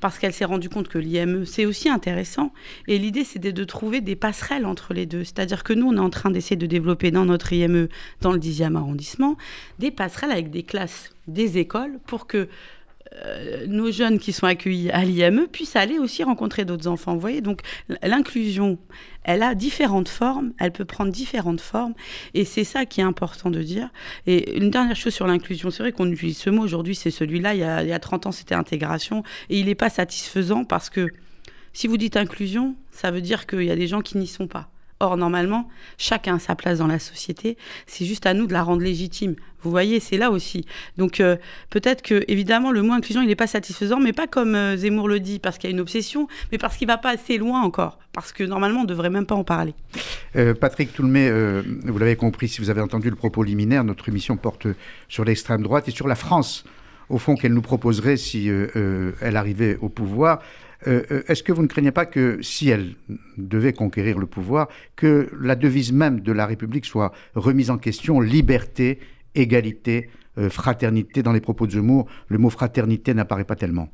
[0.00, 2.52] parce qu'elle s'est rendue compte que l'IME, c'est aussi intéressant.
[2.88, 5.22] Et l'idée, c'était de trouver des passerelles entre les deux.
[5.22, 7.88] C'est-à-dire que nous, on est en train d'essayer de développer dans notre IME,
[8.20, 9.36] dans le 10e arrondissement,
[9.78, 12.48] des passerelles avec des classes, des écoles, pour que
[13.24, 17.14] euh, nos jeunes qui sont accueillis à l'IME puissent aller aussi rencontrer d'autres enfants.
[17.14, 17.60] Vous voyez, donc
[18.02, 18.78] l'inclusion,
[19.24, 21.94] elle a différentes formes, elle peut prendre différentes formes,
[22.34, 23.90] et c'est ça qui est important de dire.
[24.26, 27.54] Et une dernière chose sur l'inclusion, c'est vrai qu'on utilise ce mot aujourd'hui, c'est celui-là,
[27.54, 31.08] il, il, y a 30 ans c'était intégration, et il n'est pas satisfaisant parce que
[31.72, 34.46] si vous dites inclusion, ça veut dire qu'il y a des gens qui n'y sont
[34.46, 34.68] pas.
[35.02, 37.56] Or, normalement, chacun a sa place dans la société.
[37.88, 39.34] C'est juste à nous de la rendre légitime.
[39.62, 40.64] Vous voyez, c'est là aussi.
[40.96, 41.36] Donc, euh,
[41.70, 45.08] peut-être que, évidemment, le mot inclusion, il n'est pas satisfaisant, mais pas comme euh, Zemmour
[45.08, 47.36] le dit, parce qu'il y a une obsession, mais parce qu'il ne va pas assez
[47.36, 47.98] loin encore.
[48.12, 49.74] Parce que, normalement, on ne devrait même pas en parler.
[50.36, 51.28] Euh, Patrick Toulmé,
[51.84, 54.68] vous l'avez compris, si vous avez entendu le propos liminaire, notre émission porte
[55.08, 56.64] sur l'extrême droite et sur la France
[57.08, 60.40] au fond, qu'elle nous proposerait si elle arrivait au pouvoir.
[60.86, 62.94] Euh, est-ce que vous ne craignez pas que, si elle
[63.36, 68.20] devait conquérir le pouvoir, que la devise même de la République soit remise en question,
[68.20, 69.00] liberté,
[69.34, 70.10] égalité,
[70.48, 73.90] fraternité Dans les propos de Zemmour, le mot fraternité n'apparaît pas tellement.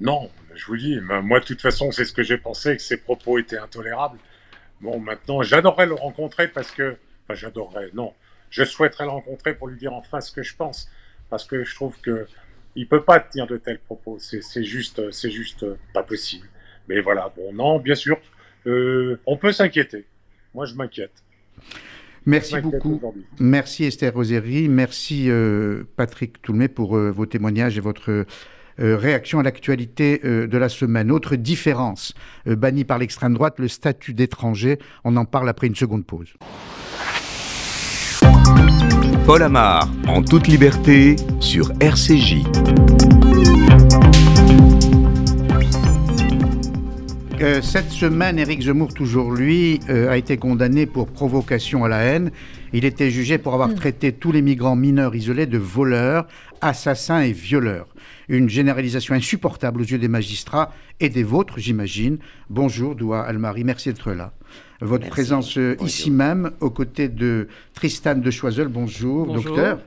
[0.00, 2.98] Non, je vous dis, moi de toute façon, c'est ce que j'ai pensé, que ces
[2.98, 4.18] propos étaient intolérables.
[4.80, 8.12] Bon, maintenant, j'adorerais le rencontrer parce que, enfin, j'adorerais, non,
[8.50, 10.88] je souhaiterais le rencontrer pour lui dire enfin ce que je pense,
[11.30, 12.26] parce que je trouve que
[12.78, 14.18] il peut pas tenir de tels propos.
[14.20, 16.46] C'est juste, c'est juste pas possible.
[16.88, 18.18] Mais voilà, bon, non, bien sûr,
[18.68, 20.06] euh, on peut s'inquiéter.
[20.54, 21.12] Moi, je m'inquiète.
[22.24, 23.00] Merci beaucoup.
[23.40, 24.68] Merci Esther Roséry.
[24.68, 28.24] Merci euh, Patrick Toulmé pour euh, vos témoignages et votre
[28.80, 31.10] réaction à l'actualité de la semaine.
[31.10, 32.14] Autre différence
[32.46, 34.78] bannie par l'extrême droite, le statut d'étranger.
[35.02, 36.34] On en parle après une seconde pause.
[39.28, 42.36] Paul Amar, en toute liberté, sur RCJ.
[47.42, 51.98] Euh, cette semaine, Éric Zemmour, toujours lui, euh, a été condamné pour provocation à la
[51.98, 52.30] haine.
[52.72, 53.74] Il était jugé pour avoir hmm.
[53.74, 56.26] traité tous les migrants mineurs isolés de voleurs,
[56.62, 57.88] assassins et violeurs.
[58.30, 62.16] Une généralisation insupportable aux yeux des magistrats et des vôtres, j'imagine.
[62.48, 64.32] Bonjour, Doua Almari, merci d'être là
[64.80, 68.68] votre présence euh, ici même aux côtés de Tristan de Choiseul.
[68.68, 69.80] Bonjour, docteur,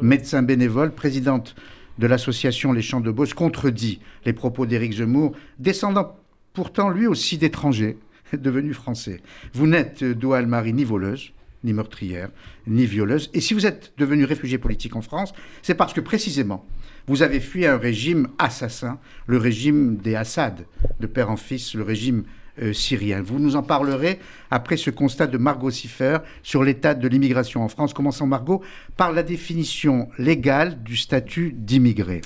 [0.00, 1.54] médecin bénévole, présidente
[1.98, 6.16] de l'association Les Champs de Beauce, contredit les propos d'Éric Zemmour, descendant
[6.52, 7.98] pourtant lui aussi d'étrangers,
[8.32, 9.20] devenu français.
[9.52, 11.32] Vous n'êtes, euh, Doua Almari, ni voleuse,
[11.64, 12.30] ni meurtrière,
[12.66, 13.30] ni violeuse.
[13.34, 15.32] Et si vous êtes devenu réfugié politique en France,
[15.62, 16.64] c'est parce que précisément,
[17.06, 20.66] vous avez fui un régime assassin, le régime des Assad,
[21.00, 22.24] de père en fils, le régime
[22.62, 23.22] euh.
[23.24, 24.18] Vous nous en parlerez
[24.50, 27.94] après ce constat de Margot Siffer sur l'état de l'immigration en France.
[27.94, 28.62] Commençons, Margot,
[28.96, 32.20] par la définition légale du statut d'immigré.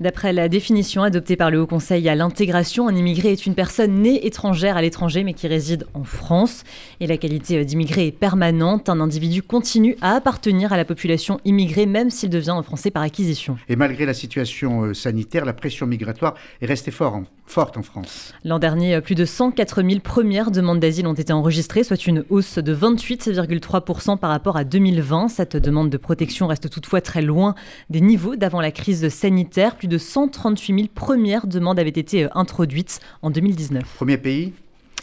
[0.00, 4.00] D'après la définition adoptée par le Haut Conseil à l'intégration, un immigré est une personne
[4.00, 6.64] née étrangère à l'étranger mais qui réside en France.
[7.00, 8.88] Et la qualité d'immigré est permanente.
[8.88, 13.02] Un individu continue à appartenir à la population immigrée même s'il devient un Français par
[13.02, 13.58] acquisition.
[13.68, 18.32] Et malgré la situation euh, sanitaire, la pression migratoire est restée forte en France.
[18.44, 22.58] L'an dernier, plus de 104 000 premières demandes d'asile ont été enregistrées, soit une hausse
[22.58, 25.28] de 28,3% par rapport à 2020.
[25.28, 27.54] Cette demande de protection reste toutefois très loin
[27.90, 33.30] des niveaux d'avant la crise sanitaire de 138 000 premières demandes avaient été introduites en
[33.30, 33.82] 2019.
[33.96, 34.52] Premier pays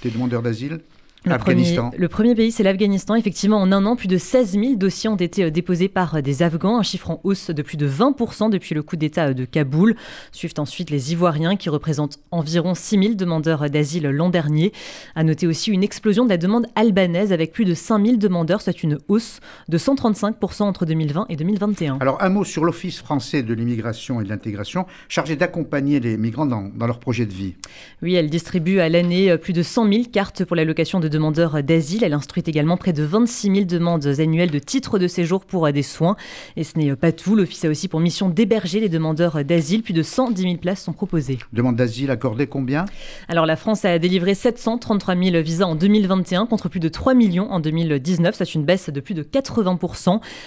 [0.03, 0.79] des demandeurs d'asile
[1.27, 3.15] le premier, le premier, pays, c'est l'Afghanistan.
[3.15, 6.21] Effectivement, en un an, plus de 16 000 dossiers ont été euh, déposés par euh,
[6.21, 9.33] des Afghans, un chiffre en hausse de plus de 20% depuis le coup d'État euh,
[9.33, 9.95] de Kaboul.
[10.31, 14.71] Suivent ensuite les Ivoiriens, qui représentent environ 6 000 demandeurs d'asile l'an dernier.
[15.15, 18.61] À noter aussi une explosion de la demande albanaise, avec plus de 5 000 demandeurs,
[18.61, 21.97] soit une hausse de 135 entre 2020 et 2021.
[21.99, 26.45] Alors, un mot sur l'Office français de l'immigration et de l'intégration, chargé d'accompagner les migrants
[26.45, 27.55] dans, dans leur projet de vie.
[28.01, 32.03] Oui, elle distribue à l'année plus de 100 000 cartes pour l'allocation de demandeurs d'asile.
[32.03, 35.83] Elle instruit également près de 26 000 demandes annuelles de titres de séjour pour des
[35.83, 36.15] soins.
[36.55, 37.35] Et ce n'est pas tout.
[37.35, 39.81] L'Office a aussi pour mission d'héberger les demandeurs d'asile.
[39.81, 41.39] Plus de 110 000 places sont proposées.
[41.53, 42.85] Demande d'asile accordée combien?
[43.27, 47.51] Alors la France a délivré 733 000 visas en 2021 contre plus de 3 millions
[47.51, 48.35] en 2019.
[48.35, 49.79] C'est une baisse de plus de 80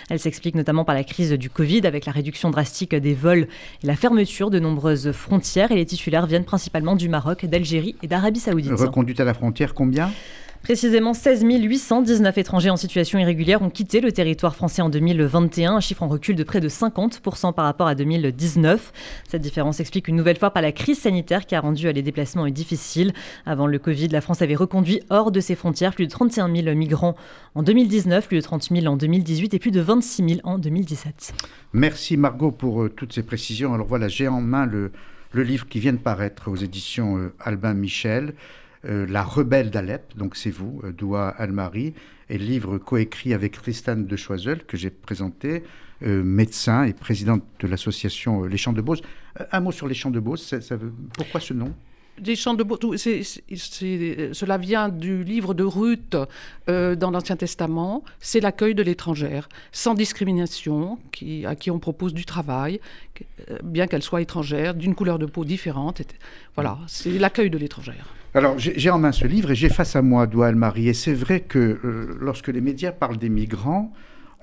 [0.09, 3.49] Elle s'explique notamment par la crise du Covid avec la réduction drastique des vols
[3.83, 5.73] et la fermeture de nombreuses frontières.
[5.73, 8.73] Et les titulaires viennent principalement du Maroc, d'Algérie et d'Arabie Saoudite.
[8.73, 10.11] Reconduite à la frontière, combien?
[10.63, 15.81] Précisément 16 819 étrangers en situation irrégulière ont quitté le territoire français en 2021, un
[15.81, 18.93] chiffre en recul de près de 50% par rapport à 2019.
[19.27, 22.47] Cette différence explique une nouvelle fois par la crise sanitaire qui a rendu les déplacements
[22.47, 23.15] difficiles.
[23.47, 26.77] Avant le Covid, la France avait reconduit hors de ses frontières plus de 31 000
[26.77, 27.17] migrants
[27.55, 31.33] en 2019, plus de 30 000 en 2018 et plus de 26 000 en 2017.
[31.73, 33.73] Merci Margot pour euh, toutes ces précisions.
[33.73, 34.93] Alors voilà, j'ai en main le,
[35.35, 38.35] livre qui vient de paraître aux éditions euh, Albin Michel.
[38.87, 41.93] Euh, la rebelle d'Alep, donc c'est vous, euh, Doua Almari,
[42.31, 45.63] et le livre coécrit avec Tristan de Choiseul que j'ai présenté,
[46.03, 49.03] euh, médecin et présidente de l'association Les Champs de Beauce.
[49.53, 50.55] un mot sur Les Champs de Beauce,
[51.15, 51.75] pourquoi ce nom?
[52.25, 56.17] Les champs de Beauce, cela vient du livre de Ruth
[56.67, 58.05] dans l'Ancien Testament.
[58.19, 60.99] C'est l'accueil de l'étrangère, sans discrimination,
[61.47, 62.79] à qui on propose du travail,
[63.63, 66.03] bien qu'elle soit étrangère, d'une couleur de peau différente.
[66.57, 68.13] Voilà, c'est l'accueil de l'étrangère.
[68.33, 70.89] Alors, j'ai en main ce livre et j'ai face à moi Doual Marie.
[70.89, 73.93] Et c'est vrai que euh, lorsque les médias parlent des migrants,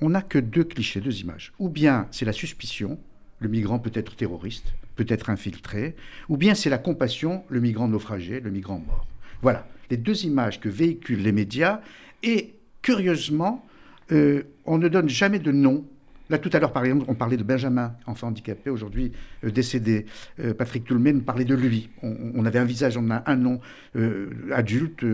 [0.01, 1.53] on n'a que deux clichés, deux images.
[1.57, 2.99] Ou bien c'est la suspicion,
[3.39, 5.95] le migrant peut être terroriste, peut être infiltré,
[6.27, 9.07] ou bien c'est la compassion, le migrant naufragé, le migrant mort.
[9.41, 11.79] Voilà, les deux images que véhiculent les médias.
[12.23, 13.65] Et curieusement,
[14.11, 15.85] euh, on ne donne jamais de nom
[16.29, 19.13] Là, tout à l'heure, par exemple, on parlait de Benjamin, enfant handicapé, aujourd'hui
[19.43, 20.05] euh, décédé.
[20.39, 21.89] Euh, Patrick Toulmé nous parlait de lui.
[22.03, 23.59] On, avait un visage, on a un nom
[23.95, 25.05] euh, adulte,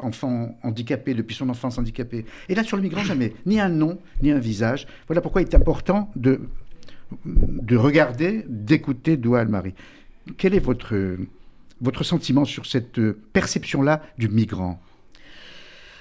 [0.00, 2.24] enfant handicapé, depuis son enfance handicapé.
[2.48, 3.32] Et là, sur le migrant, jamais.
[3.46, 4.86] Ni un nom, ni un visage.
[5.08, 6.40] Voilà pourquoi il est important de,
[7.24, 9.74] de regarder, d'écouter Doua marie
[10.36, 11.16] Quel est votre,
[11.80, 13.00] votre sentiment sur cette
[13.32, 14.80] perception-là du migrant?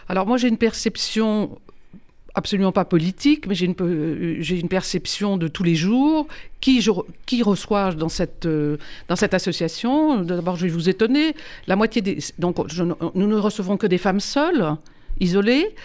[0.08, 1.58] Alors moi j'ai une perception
[2.36, 6.28] absolument pas politique, mais j'ai une, euh, une perception de tous les jours.
[6.60, 6.92] Qui, je,
[7.26, 10.22] qui reçoit dans cette, euh, dans cette association?
[10.24, 11.36] D'abord, je vais vous étonner.
[11.68, 12.20] La moitié des.
[12.40, 12.58] Donc,
[13.16, 14.76] nous ne recevons que des femmes seules,
[15.20, 15.76] isolées.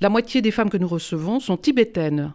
[0.00, 2.32] La moitié des femmes que nous recevons sont tibétaines.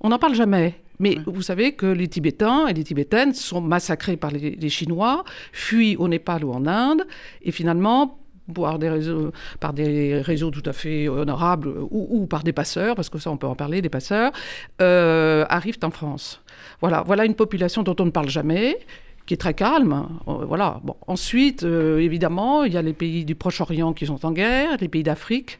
[0.00, 0.74] On n'en parle jamais.
[0.98, 5.24] Mais vous savez que les Tibétains et les Tibétaines sont massacrés par les, les Chinois,
[5.52, 7.02] fuient au Népal ou en Inde,
[7.42, 8.21] et finalement,
[8.52, 13.36] par des réseaux, tout à fait honorables ou, par des passeurs, parce que ça on
[13.36, 14.32] peut en parler, des passeurs,
[14.80, 16.42] euh, arrivent en France.
[16.80, 18.78] Voilà, voilà une population dont on ne parle jamais,
[19.26, 20.08] qui est très calme.
[20.26, 20.80] Euh, voilà.
[20.82, 20.96] Bon.
[21.06, 24.88] Ensuite, euh, évidemment, il y a les pays du Proche-Orient qui sont en guerre, les
[24.88, 25.58] pays d'Afrique.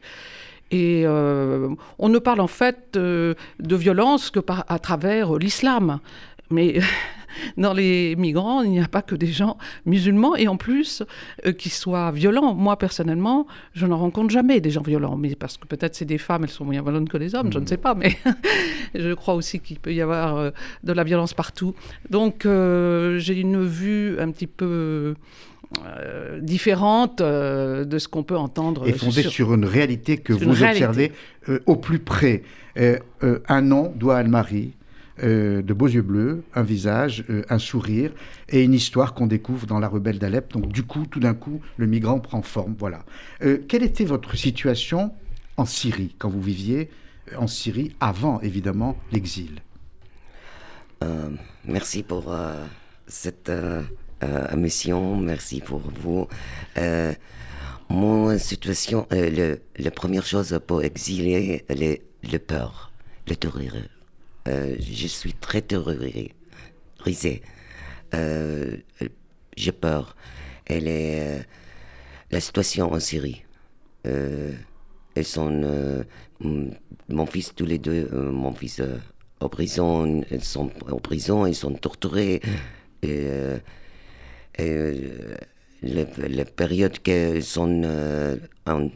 [0.71, 5.99] Et on ne parle en fait de violence que par, à travers l'islam.
[6.49, 6.79] Mais
[7.57, 11.03] dans les migrants, il n'y a pas que des gens musulmans et en plus
[11.45, 12.53] euh, qui soient violents.
[12.53, 15.17] Moi, personnellement, je n'en rencontre jamais des gens violents.
[15.17, 17.59] Mais parce que peut-être c'est des femmes, elles sont moins violentes que les hommes, je
[17.59, 17.67] ne mm.
[17.67, 17.95] sais pas.
[17.95, 18.17] Mais
[18.95, 20.51] je crois aussi qu'il peut y avoir euh,
[20.83, 21.73] de la violence partout.
[22.09, 25.15] Donc, euh, j'ai une vue un petit peu.
[26.41, 28.87] différente de ce qu'on peut entendre.
[28.87, 31.11] Et fondée sur, une réalité que vous observez
[31.65, 32.43] au plus près.
[32.77, 34.73] un nom, doit Anne-Marie,
[35.21, 38.11] euh, de beaux yeux bleus, un visage, euh, un sourire
[38.49, 40.51] et une histoire qu'on découvre dans La Rebelle d'Alep.
[40.53, 42.75] Donc du coup, tout d'un coup, le migrant prend forme.
[42.79, 43.05] Voilà.
[43.43, 45.13] Euh, quelle était votre situation
[45.57, 46.89] en Syrie quand vous viviez
[47.37, 49.61] en Syrie avant évidemment l'exil?
[51.65, 52.33] Merci pour
[53.07, 53.51] cette
[54.53, 55.17] émission.
[55.17, 56.29] Merci pour vous.
[57.89, 62.93] mon situation, la première chose pour exiler, le peur,
[63.27, 63.73] le terreur.
[64.47, 66.33] Euh, je suis très terrorisé.
[68.13, 68.77] Euh,
[69.55, 70.15] j'ai peur.
[70.65, 71.43] Elle est euh,
[72.31, 73.43] la situation en Syrie.
[74.03, 76.03] elles sont
[77.09, 78.81] mon fils tous les deux, mon fils
[79.39, 82.41] en prison, ils sont en prison, ils sont torturés.
[83.01, 83.27] Et,
[85.83, 87.83] la, période qu'ils sont
[88.65, 88.89] en,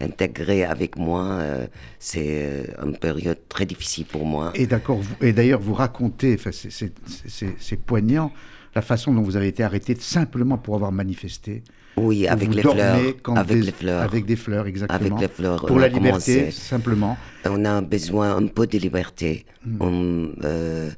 [0.00, 1.66] intégré avec moi, euh,
[1.98, 4.52] c'est euh, une période très difficile pour moi.
[4.54, 8.32] Et d'accord, et d'ailleurs vous racontez, c'est poignant,
[8.74, 11.62] la façon dont vous avez été arrêté simplement pour avoir manifesté.
[11.96, 13.00] Oui, avec les fleurs.
[13.36, 14.02] Avec les fleurs.
[14.02, 15.16] Avec des fleurs, exactement.
[15.16, 15.66] Avec les fleurs.
[15.66, 17.18] Pour la liberté, simplement.
[17.44, 19.44] On a besoin un peu de liberté.
[19.80, 20.90] On, euh,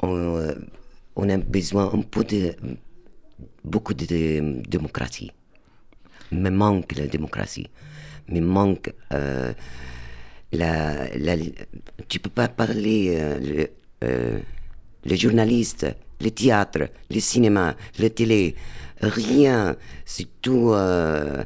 [0.00, 0.54] on,
[1.16, 2.54] on, a besoin un peu de.
[3.64, 4.06] beaucoup de
[4.68, 5.32] démocratie.
[6.30, 7.68] Mais manque la démocratie
[8.28, 9.52] mais manque euh,
[10.52, 11.36] la, la,
[12.08, 13.68] tu peux pas parler euh, le,
[14.04, 14.38] euh,
[15.04, 15.86] les journalistes,
[16.20, 18.54] le théâtre, le cinéma, la télé,
[19.00, 21.44] rien, c'est tout euh,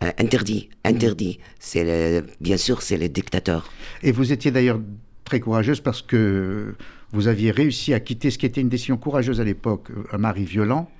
[0.00, 1.38] interdit, interdit.
[1.58, 3.72] C'est bien sûr c'est le dictateur.
[4.02, 4.80] Et vous étiez d'ailleurs
[5.24, 6.74] très courageuse parce que
[7.12, 10.44] vous aviez réussi à quitter ce qui était une décision courageuse à l'époque, un mari
[10.44, 10.90] violent.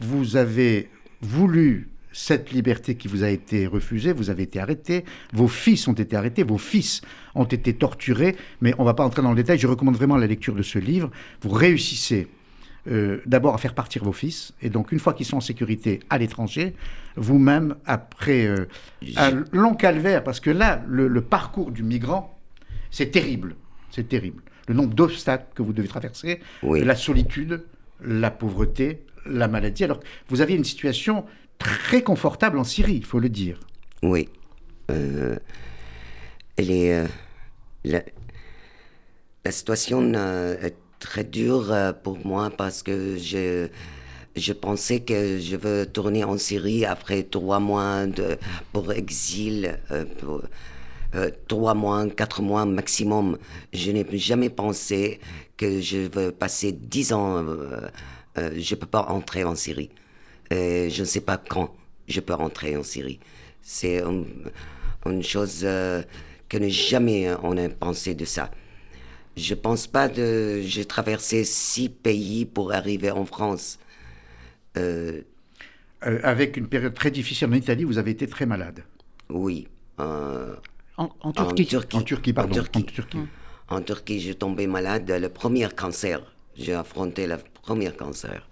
[0.00, 0.88] vous avez
[1.20, 5.94] voulu cette liberté qui vous a été refusée, vous avez été arrêté, vos fils ont
[5.94, 7.00] été arrêtés, vos fils
[7.34, 10.16] ont été torturés, mais on ne va pas entrer dans le détail, je recommande vraiment
[10.16, 11.10] la lecture de ce livre.
[11.40, 12.28] Vous réussissez
[12.88, 16.00] euh, d'abord à faire partir vos fils, et donc une fois qu'ils sont en sécurité
[16.10, 16.74] à l'étranger,
[17.16, 18.66] vous-même, après euh,
[19.16, 22.38] un long calvaire, parce que là, le, parcours du migrant,
[22.90, 23.54] c'est terrible,
[23.90, 24.42] c'est terrible.
[24.68, 27.64] Le nombre d'obstacles que vous devez traverser, la solitude,
[28.04, 29.84] la pauvreté, la maladie.
[29.84, 31.24] Alors, vous aviez une situation
[31.62, 33.58] très confortable en Syrie, il faut le dire.
[34.02, 34.28] Oui.
[34.90, 35.36] Euh,
[36.56, 37.06] elle euh,
[37.84, 38.02] la,
[39.50, 43.68] situation euh, est très dure pour moi parce que je,
[44.36, 48.38] je pensais que je veux tourner en Syrie après trois mois de,
[48.72, 49.78] pour exil.
[51.48, 53.38] trois mois, quatre mois maximum.
[53.72, 55.20] Je n'ai jamais pensé
[55.56, 57.44] que je veux passer dix ans.
[58.36, 59.90] je ne peux pas entrer en Syrie.
[60.52, 61.74] Et je ne sais pas quand
[62.08, 63.20] je peux rentrer en Syrie.
[63.62, 64.26] C'est une,
[65.06, 66.02] une chose euh,
[66.48, 68.50] que ne jamais on a pensé de ça.
[69.36, 70.60] Je pense pas de.
[70.62, 73.78] J'ai traversé six pays pour arriver en France.
[74.76, 75.22] Euh,
[76.06, 78.84] euh, avec une période très difficile en Italie, vous avez été très malade.
[79.30, 79.68] Oui.
[80.00, 80.54] Euh,
[80.98, 81.96] en, en, Turquie.
[81.96, 82.32] en, Turquie.
[82.32, 82.50] pardon.
[82.50, 82.86] En Turquie.
[83.68, 85.10] En Turquie, j'ai tombé malade.
[85.10, 86.20] Le premier cancer.
[86.54, 88.46] J'ai affronté le premier cancer.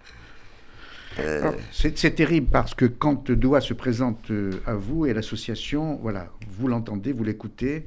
[1.19, 1.51] Euh...
[1.71, 4.31] C'est terrible parce que quand Doua se présente
[4.65, 7.85] à vous et à l'association, voilà, vous l'entendez, vous l'écoutez,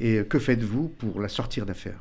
[0.00, 2.00] et que faites-vous pour la sortir d'affaire?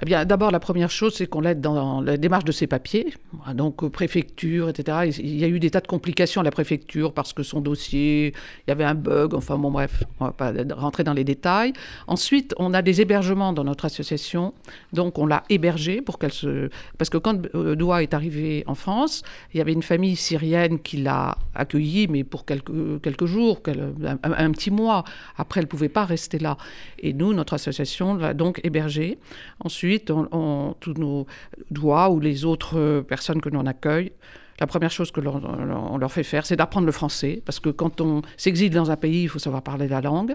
[0.00, 3.14] Eh bien, d'abord, la première chose, c'est qu'on l'aide dans la démarche de ses papiers.
[3.54, 5.10] Donc, préfecture, etc.
[5.18, 8.28] Il y a eu des tas de complications à la préfecture parce que son dossier,
[8.28, 9.34] il y avait un bug.
[9.34, 11.72] Enfin, bon, bref, on va pas rentrer dans les détails.
[12.06, 14.54] Ensuite, on a des hébergements dans notre association.
[14.92, 16.70] Donc, on l'a hébergée pour qu'elle se.
[16.96, 20.78] Parce que quand euh, Doua est arrivé en France, il y avait une famille syrienne
[20.78, 25.02] qui l'a accueillie, mais pour quelques, quelques jours, un, un, petit mois.
[25.36, 26.56] Après, elle ne pouvait pas rester là.
[27.00, 29.18] Et nous, notre association l'a donc hébergée.
[29.58, 31.26] Ensuite, on, tous nos
[31.70, 34.12] doigts ou les autres euh, personnes que l'on accueille,
[34.60, 38.00] la première chose que l'on leur fait faire, c'est d'apprendre le français, parce que quand
[38.00, 40.34] on s'exile dans un pays, il faut savoir parler la langue.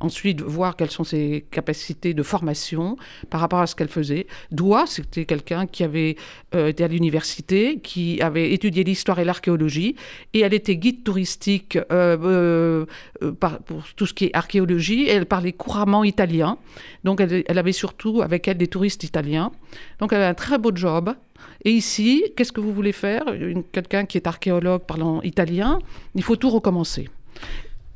[0.00, 2.96] Ensuite, voir quelles sont ses capacités de formation
[3.30, 4.26] par rapport à ce qu'elle faisait.
[4.50, 6.16] Doua, c'était quelqu'un qui avait
[6.54, 9.96] euh, été à l'université, qui avait étudié l'histoire et l'archéologie,
[10.34, 12.84] et elle était guide touristique euh,
[13.40, 16.58] pour tout ce qui est archéologie, et elle parlait couramment italien.
[17.04, 19.52] Donc, elle, elle avait surtout avec elle des touristes italiens.
[20.00, 21.14] Donc, elle avait un très beau job.
[21.64, 23.24] Et ici, qu'est-ce que vous voulez faire?
[23.72, 25.78] Quelqu'un qui est archéologue parlant italien,
[26.14, 27.08] il faut tout recommencer.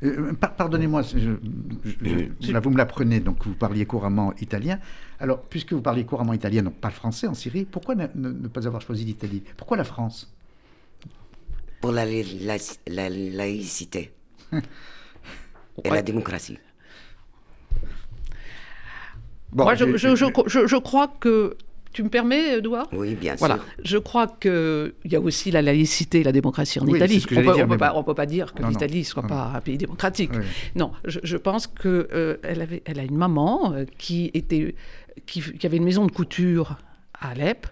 [0.01, 4.79] Euh, pardonnez-moi, là vous me l'apprenez, donc vous parliez couramment italien.
[5.19, 8.65] Alors, puisque vous parliez couramment italien, donc pas le français en Syrie, pourquoi ne, pas
[8.65, 9.43] avoir choisi l'Italie?
[9.57, 10.33] Pourquoi la France?
[11.81, 12.05] Pour la,
[12.87, 14.13] laïcité
[15.83, 16.57] et la démocratie.
[19.51, 21.57] Moi, je, je, crois que
[21.91, 22.87] tu me permets, Edouard?
[22.93, 23.55] Oui, bien voilà.
[23.55, 23.63] sûr.
[23.83, 27.25] Je crois qu'il y a aussi la laïcité et la démocratie en Italie.
[27.31, 30.31] on ne peut, peut, pas dire que l'Italie ne soit pas un pays démocratique.
[30.75, 34.75] Non, je, pense qu'elle euh, avait, elle a une maman euh, qui, était,
[35.25, 36.77] qui, qui, avait une maison de couture
[37.19, 37.67] à Alep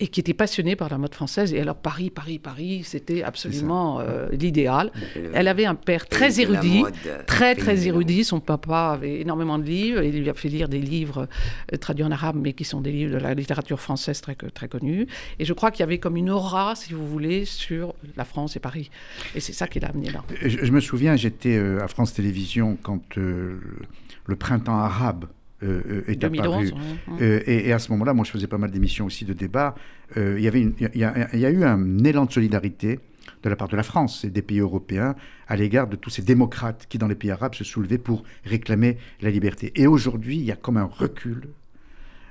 [0.00, 1.52] et qui était passionnée par la mode française.
[1.54, 4.90] Et alors, Paris, Paris, Paris, c'était absolument euh, l'idéal.
[5.32, 6.82] Elle avait un père très érudit,
[7.26, 8.24] très, très érudit.
[8.24, 10.02] Son papa avait énormément de livres.
[10.02, 11.28] Il lui a fait lire des livres
[11.72, 14.68] euh, traduits en arabe, mais qui sont des livres de la littérature française très, très
[14.68, 15.06] connus.
[15.38, 18.56] Et je crois qu'il y avait comme une aura, si vous voulez, sur la France
[18.56, 18.90] et Paris.
[19.34, 20.24] Et c'est ça qui l'a amené là.
[20.42, 25.26] Je, me souviens, j'étais euh, à France Télévisions quand le printemps arabe
[25.62, 26.72] euh, est apparu.
[27.20, 29.74] Euh, et, à ce moment-là, moi, je faisais pas mal d'émissions aussi de débat.
[30.16, 33.00] Euh, il y avait il y, a eu un élan de solidarité
[33.42, 35.14] de la part de la France et des pays européens
[35.48, 38.98] à l'égard de tous ces démocrates qui, dans les pays arabes, se soulevaient pour réclamer
[39.20, 39.72] la liberté.
[39.76, 41.48] Et aujourd'hui, il y a comme un recul,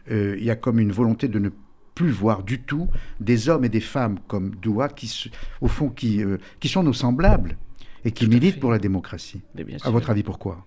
[0.09, 1.49] il y a comme une volonté de ne
[1.95, 2.87] plus voir du tout
[3.19, 5.29] des hommes et des femmes comme Doua qui,
[5.61, 6.21] au fond, qui,
[6.59, 7.57] qui sont nos semblables
[8.03, 9.41] et qui militent pour la démocratie.
[9.83, 10.65] À votre avis, pourquoi?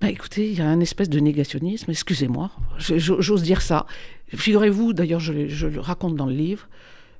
[0.00, 3.86] Bah, écoutez, il y a un espèce de négationnisme, excusez-moi, j'ose dire ça.
[4.28, 5.32] Figurez-vous, d'ailleurs, je,
[5.66, 6.68] le raconte dans le livre,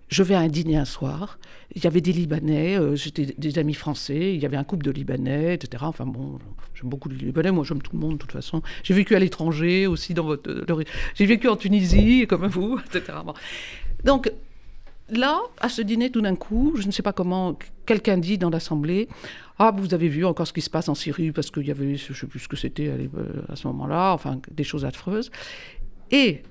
[0.09, 1.39] je vais à un dîner un soir,
[1.75, 4.85] il y avait des Libanais, euh, j'étais des amis français, il y avait un couple
[4.85, 5.85] de Libanais, etc.
[5.87, 6.39] Enfin bon,
[6.75, 8.63] j'aime beaucoup les Libanais, moi j'aime tout le monde de toute façon.
[8.83, 10.51] J'ai vécu à l'étranger aussi, dans votre,
[11.15, 13.19] j'ai vécu en Tunisie, comme vous, etc.
[14.05, 14.31] Donc
[15.09, 18.51] là, à ce dîner, tout d'un coup, je ne sais pas comment, quelqu'un dit dans
[18.51, 19.09] l'Assemblée
[19.59, 21.97] Ah, vous avez vu encore ce qui se passe en Syrie, parce qu'il y avait,
[21.97, 22.91] je ne sais plus ce que c'était
[23.49, 25.31] à ce moment-là, enfin, des choses affreuses.
[26.11, 26.43] Et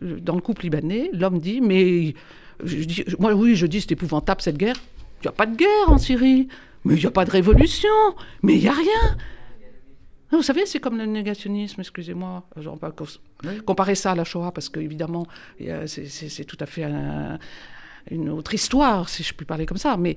[0.00, 2.14] dans le couple libanais, l'homme dit Mais
[3.18, 4.76] moi, oui, je dis, c'est épouvantable cette guerre.
[5.20, 6.48] Il n'y a pas de guerre en Syrie,
[6.84, 7.88] mais il n'y a pas de révolution,
[8.42, 9.16] mais il n'y a rien.
[10.30, 12.48] Vous savez, c'est comme le négationnisme, excusez-moi,
[13.66, 15.26] comparer ça à la Shoah, parce qu'évidemment,
[15.86, 16.84] c'est tout à fait
[18.10, 20.16] une autre histoire, si je puis parler comme ça, mais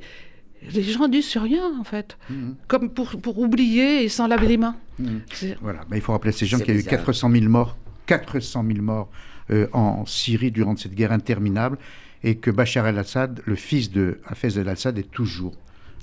[0.74, 2.56] les gens disent sur rien, en fait, mhm.
[2.68, 4.76] comme pour, pour, oublier et s'en laver les mains.
[5.00, 5.22] Mhm.
[5.62, 7.78] Voilà, mais il faut rappeler à ces gens qu'il y a eu 400 000 morts,
[8.06, 9.10] 400 000 morts
[9.52, 11.78] euh, en Syrie durant cette guerre interminable,
[12.24, 15.54] et que Bachar el-Assad, le fils de Hafez el-Assad, est toujours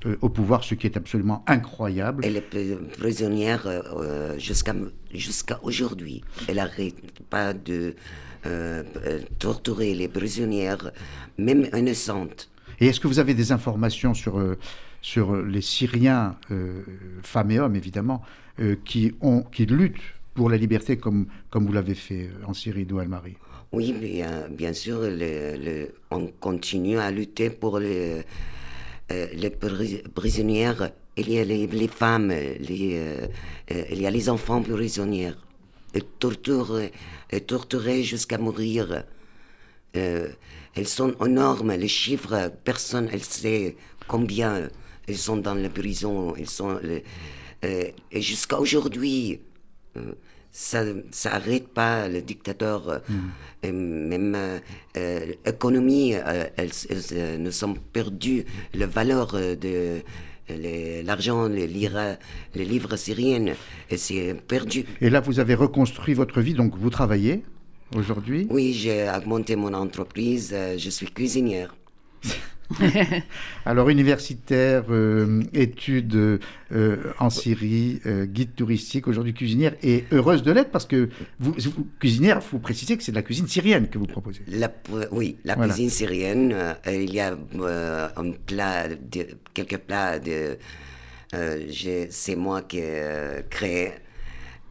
[0.05, 2.25] euh, au pouvoir, ce qui est absolument incroyable.
[2.25, 4.73] Elle est prisonnière euh, euh, jusqu'à
[5.13, 6.23] jusqu'à aujourd'hui.
[6.47, 6.95] Elle n'arrête
[7.29, 7.95] pas de
[9.37, 10.91] torturer les prisonnières,
[11.37, 12.49] même innocentes.
[12.81, 14.43] Et est-ce que vous avez des informations sur,
[15.01, 16.35] sur les Syriens,
[17.21, 18.23] femmes et hommes évidemment,
[18.83, 20.01] qui, ont, qui luttent
[20.33, 23.37] pour la liberté comme, comme vous l'avez fait en Syrie, Doual-Marie
[23.71, 23.93] Oui,
[24.49, 25.07] bien, sûr,
[26.09, 28.23] on continue à lutter pour les,
[29.09, 29.51] les
[30.15, 30.89] prisonnières.
[31.17, 34.63] Il y a les, femmes, il y a les enfants
[35.93, 36.01] et
[37.41, 39.03] torturés jusqu'à mourir.
[40.75, 43.75] Elles sont énormes, les chiffres, personne ne sait
[44.07, 44.69] combien
[45.07, 46.79] ils sont dans la prison, ils sont,
[47.63, 49.39] euh, et jusqu'à aujourd'hui,
[49.97, 50.13] euh,
[50.51, 53.69] ça n'arrête pas le dictateur, mm.
[53.71, 54.35] même
[54.97, 56.15] euh, l'économie,
[57.39, 60.01] nous sommes perdus, la valeur de
[61.03, 63.53] l'argent, les, les livres syriens,
[63.95, 64.85] c'est perdu.
[64.99, 67.43] Et là, vous avez reconstruit votre vie, donc vous travaillez
[67.95, 71.73] aujourd'hui Oui, j'ai augmenté mon entreprise, je suis cuisinière.
[73.65, 76.39] Alors, universitaire, euh, études
[76.71, 81.53] euh, en Syrie, euh, guide touristique, aujourd'hui cuisinière, et heureuse de l'être parce que vous,
[81.99, 84.41] cuisinière, il faut préciser que c'est de la cuisine syrienne que vous proposez.
[85.11, 86.55] oui, la cuisine syrienne,
[86.87, 87.35] il y a
[88.15, 90.57] un plat, de, quelques plats, de,
[92.09, 93.93] c'est moi qui ai créé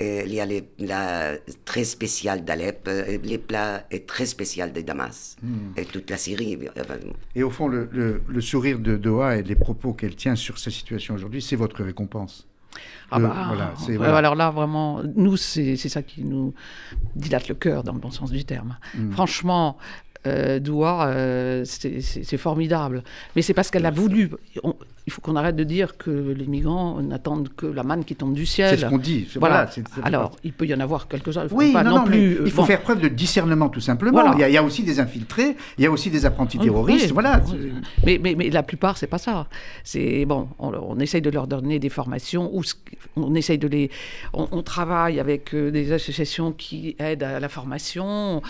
[0.01, 1.35] il y a les plats
[1.65, 5.79] très spéciaux d'Alep, euh, les plats très spéciaux de Damas, hmm.
[5.79, 6.59] et toute la Syrie.
[7.35, 11.15] Et au fond, le, sourire de Doha et les propos qu'elle tient sur sa situation
[11.15, 12.47] aujourd'hui, c'est votre récompense.
[13.11, 16.55] Ah bah, voilà, Alors là, vraiment, nous, c'est ça qui nous
[17.17, 18.79] dilate le cœur, dans le bon sens du terme.
[18.95, 19.11] Hmm.
[19.11, 19.77] Franchement,
[20.27, 23.03] euh, Doha, euh, c'est formidable.
[23.35, 24.31] Mais c'est parce qu'elle a voulu
[25.07, 28.35] il faut qu'on arrête de dire que les migrants n'attendent que la manne qui tombe
[28.35, 28.71] du ciel.
[28.71, 29.27] C'est ce qu'on dit.
[29.37, 29.69] Voilà.
[30.03, 31.47] Alors, il peut y en avoir quelques-uns.
[31.51, 32.39] Oui, pas non, plus.
[32.45, 34.35] il faut faire preuve de discernement, tout simplement.
[34.35, 37.13] Il, y a, aussi des infiltrés, il y a aussi des apprentis terroristes.
[37.13, 37.41] voilà.
[38.05, 39.47] Mais, mais, mais, la plupart, c'est pas ça.
[39.85, 42.63] C'est bon, on, essaye de leur donner des formations, ou
[43.17, 43.91] on essaye de les.
[44.33, 48.43] On, travaille avec euh, des associations qui aident à la formation.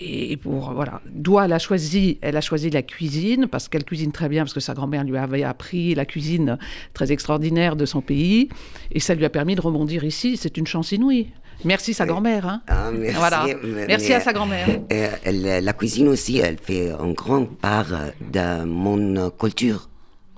[0.00, 4.10] Et pour voilà, Doua elle a choisi, elle a choisi la cuisine parce qu'elle cuisine
[4.10, 6.56] très bien parce que sa grand-mère lui avait appris la cuisine
[6.94, 8.48] très extraordinaire de son pays
[8.92, 10.38] et ça lui a permis de rebondir ici.
[10.38, 11.28] C'est une chance inouïe.
[11.64, 12.46] Merci sa grand-mère.
[12.46, 12.62] Hein.
[12.68, 13.46] Ah, merci, voilà.
[13.86, 14.66] merci à sa grand-mère.
[14.92, 17.92] Euh, la cuisine aussi, elle fait une grande part
[18.32, 19.88] de mon culture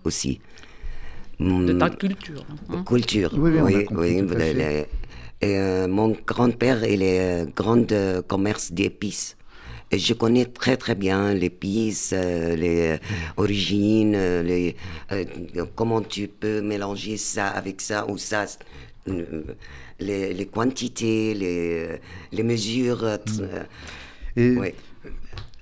[0.04, 0.40] aussi.
[1.38, 2.44] De ta culture.
[2.70, 2.82] Hein.
[2.84, 3.86] Culture, oui, oui.
[3.90, 4.84] oui,
[5.44, 7.86] euh, mon grand-père, il est grand
[8.26, 9.36] commerce d'épices
[9.92, 12.98] je connais très très bien l'épice, euh, les
[13.36, 14.76] origines, euh, les,
[15.12, 15.24] euh,
[15.74, 18.46] comment tu peux mélanger ça avec ça ou ça,
[19.98, 22.00] les, les quantités, les,
[22.32, 23.18] les mesures,
[24.36, 24.74] et,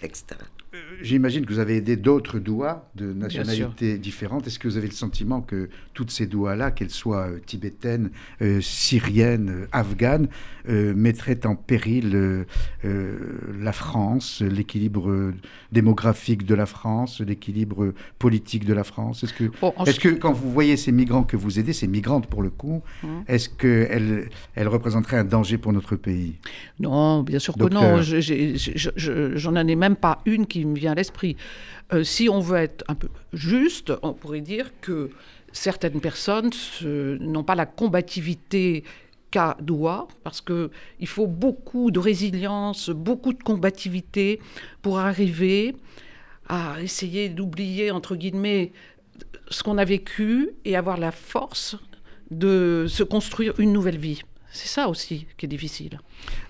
[0.02, 0.24] etc.
[1.02, 4.46] J'imagine que vous avez aidé d'autres douas de nationalités différentes.
[4.46, 8.10] Est-ce que vous avez le sentiment que toutes ces douas-là, qu'elles soient euh, tibétaines,
[8.42, 10.28] euh, syriennes, euh, afghanes,
[10.66, 12.46] mettraient en péril
[12.82, 15.34] la France, l'équilibre
[15.72, 19.24] démographique de la France, l'équilibre politique de la France?
[19.24, 22.42] Est-ce que, est que quand vous voyez ces migrants que vous aidez, ces migrantes pour
[22.42, 23.08] le coup, mmh.
[23.28, 26.36] est-ce qu'elles elles représenteraient un danger pour notre pays?
[26.80, 28.00] Non, bien sûr que non.
[29.36, 31.36] J'en ai même pas une qui me vient à l'esprit.
[31.92, 35.10] Euh, si on veut être un peu juste, on pourrait dire que
[35.52, 36.50] certaines personnes
[36.82, 38.84] n'ont pas la combativité
[39.30, 44.40] qu'a Doua, parce qu'il faut beaucoup de résilience, beaucoup de combativité
[44.82, 45.74] pour arriver
[46.48, 48.72] à essayer d'oublier, entre guillemets,
[49.48, 51.76] ce qu'on a vécu et avoir la force
[52.30, 54.22] de se construire une nouvelle vie.
[54.54, 55.98] C'est ça aussi qui est difficile.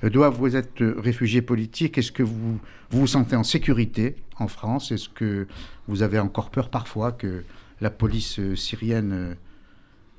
[0.05, 1.97] Euh, Doua, vous êtes réfugié politique.
[1.97, 2.59] Est-ce que vous
[2.91, 4.93] vous, vous sentez en sécurité en France?
[4.93, 5.47] Est-ce que
[5.89, 7.45] vous avez encore peur parfois que
[7.81, 9.35] la police euh, syrienne euh,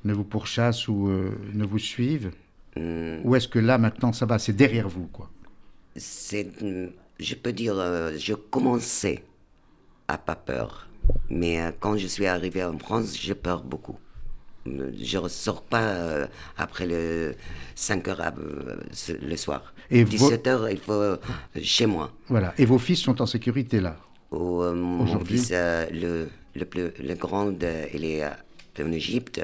[0.04, 1.10] ne vous pourchasse ou
[1.54, 2.32] ne vous suive?
[2.78, 5.30] Ou est-ce que là, maintenant, ça va, c'est derrière vous quoi?
[5.96, 6.52] C'est,
[7.20, 7.76] Je peux dire,
[8.18, 9.24] je commençais
[10.08, 10.90] à pas peur.
[11.30, 13.98] Mais quand je suis arrivé en France, j'ai peur beaucoup
[14.66, 17.36] je ne ressors pas euh, après le
[17.76, 18.76] 5 heures euh,
[19.22, 19.74] le soir.
[19.92, 21.18] Et 17 heures, il faut euh,
[21.62, 22.12] chez moi.
[22.30, 22.54] Voilà.
[22.58, 23.98] Et vos fils sont en sécurité là
[24.32, 27.54] Mon fils, le, le, plus, le grand,
[27.94, 28.24] il est
[28.80, 29.42] en Égypte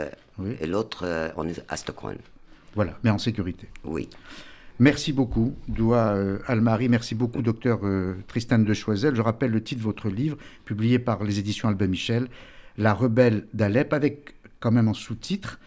[0.60, 1.34] et l'autre
[1.68, 2.18] à Stockholm.
[2.74, 3.68] Voilà, mais en sécurité.
[3.84, 4.10] Oui.
[4.80, 6.16] Merci beaucoup, Doua
[6.48, 6.90] Almari.
[6.90, 7.82] Merci beaucoup, docteur
[8.28, 9.16] Tristan de Choisel.
[9.16, 12.28] Je rappelle le titre de votre livre, publié par les éditions Albin Michel,
[12.78, 15.60] La rebelle d'Alep, avec quand même en sous-titre,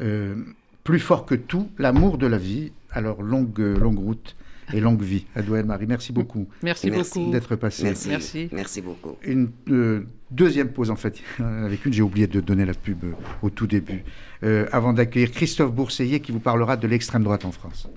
[0.00, 0.36] euh,
[0.84, 2.70] plus fort que tout, l'amour de la vie.
[2.92, 4.36] Alors longue, longue route
[4.72, 5.26] et longue vie.
[5.34, 6.48] Adouel Marie, merci beaucoup.
[6.62, 7.84] Merci, beaucoup d'être passé.
[7.84, 8.08] Merci.
[8.08, 8.48] merci.
[8.52, 9.16] Merci beaucoup.
[9.24, 13.12] Une euh, deuxième pause en fait, avec une j'ai oublié de donner la pub euh,
[13.42, 14.04] au tout début,
[14.44, 17.88] euh, avant d'accueillir Christophe Bourseillet qui vous parlera de l'extrême droite en France.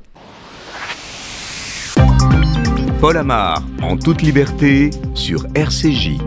[3.00, 6.18] Paul Amar, en toute liberté, sur RCJ.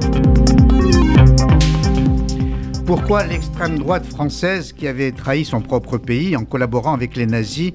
[2.89, 7.73] Pourquoi l'extrême droite française qui avait trahi son propre pays en collaborant avec les nazis,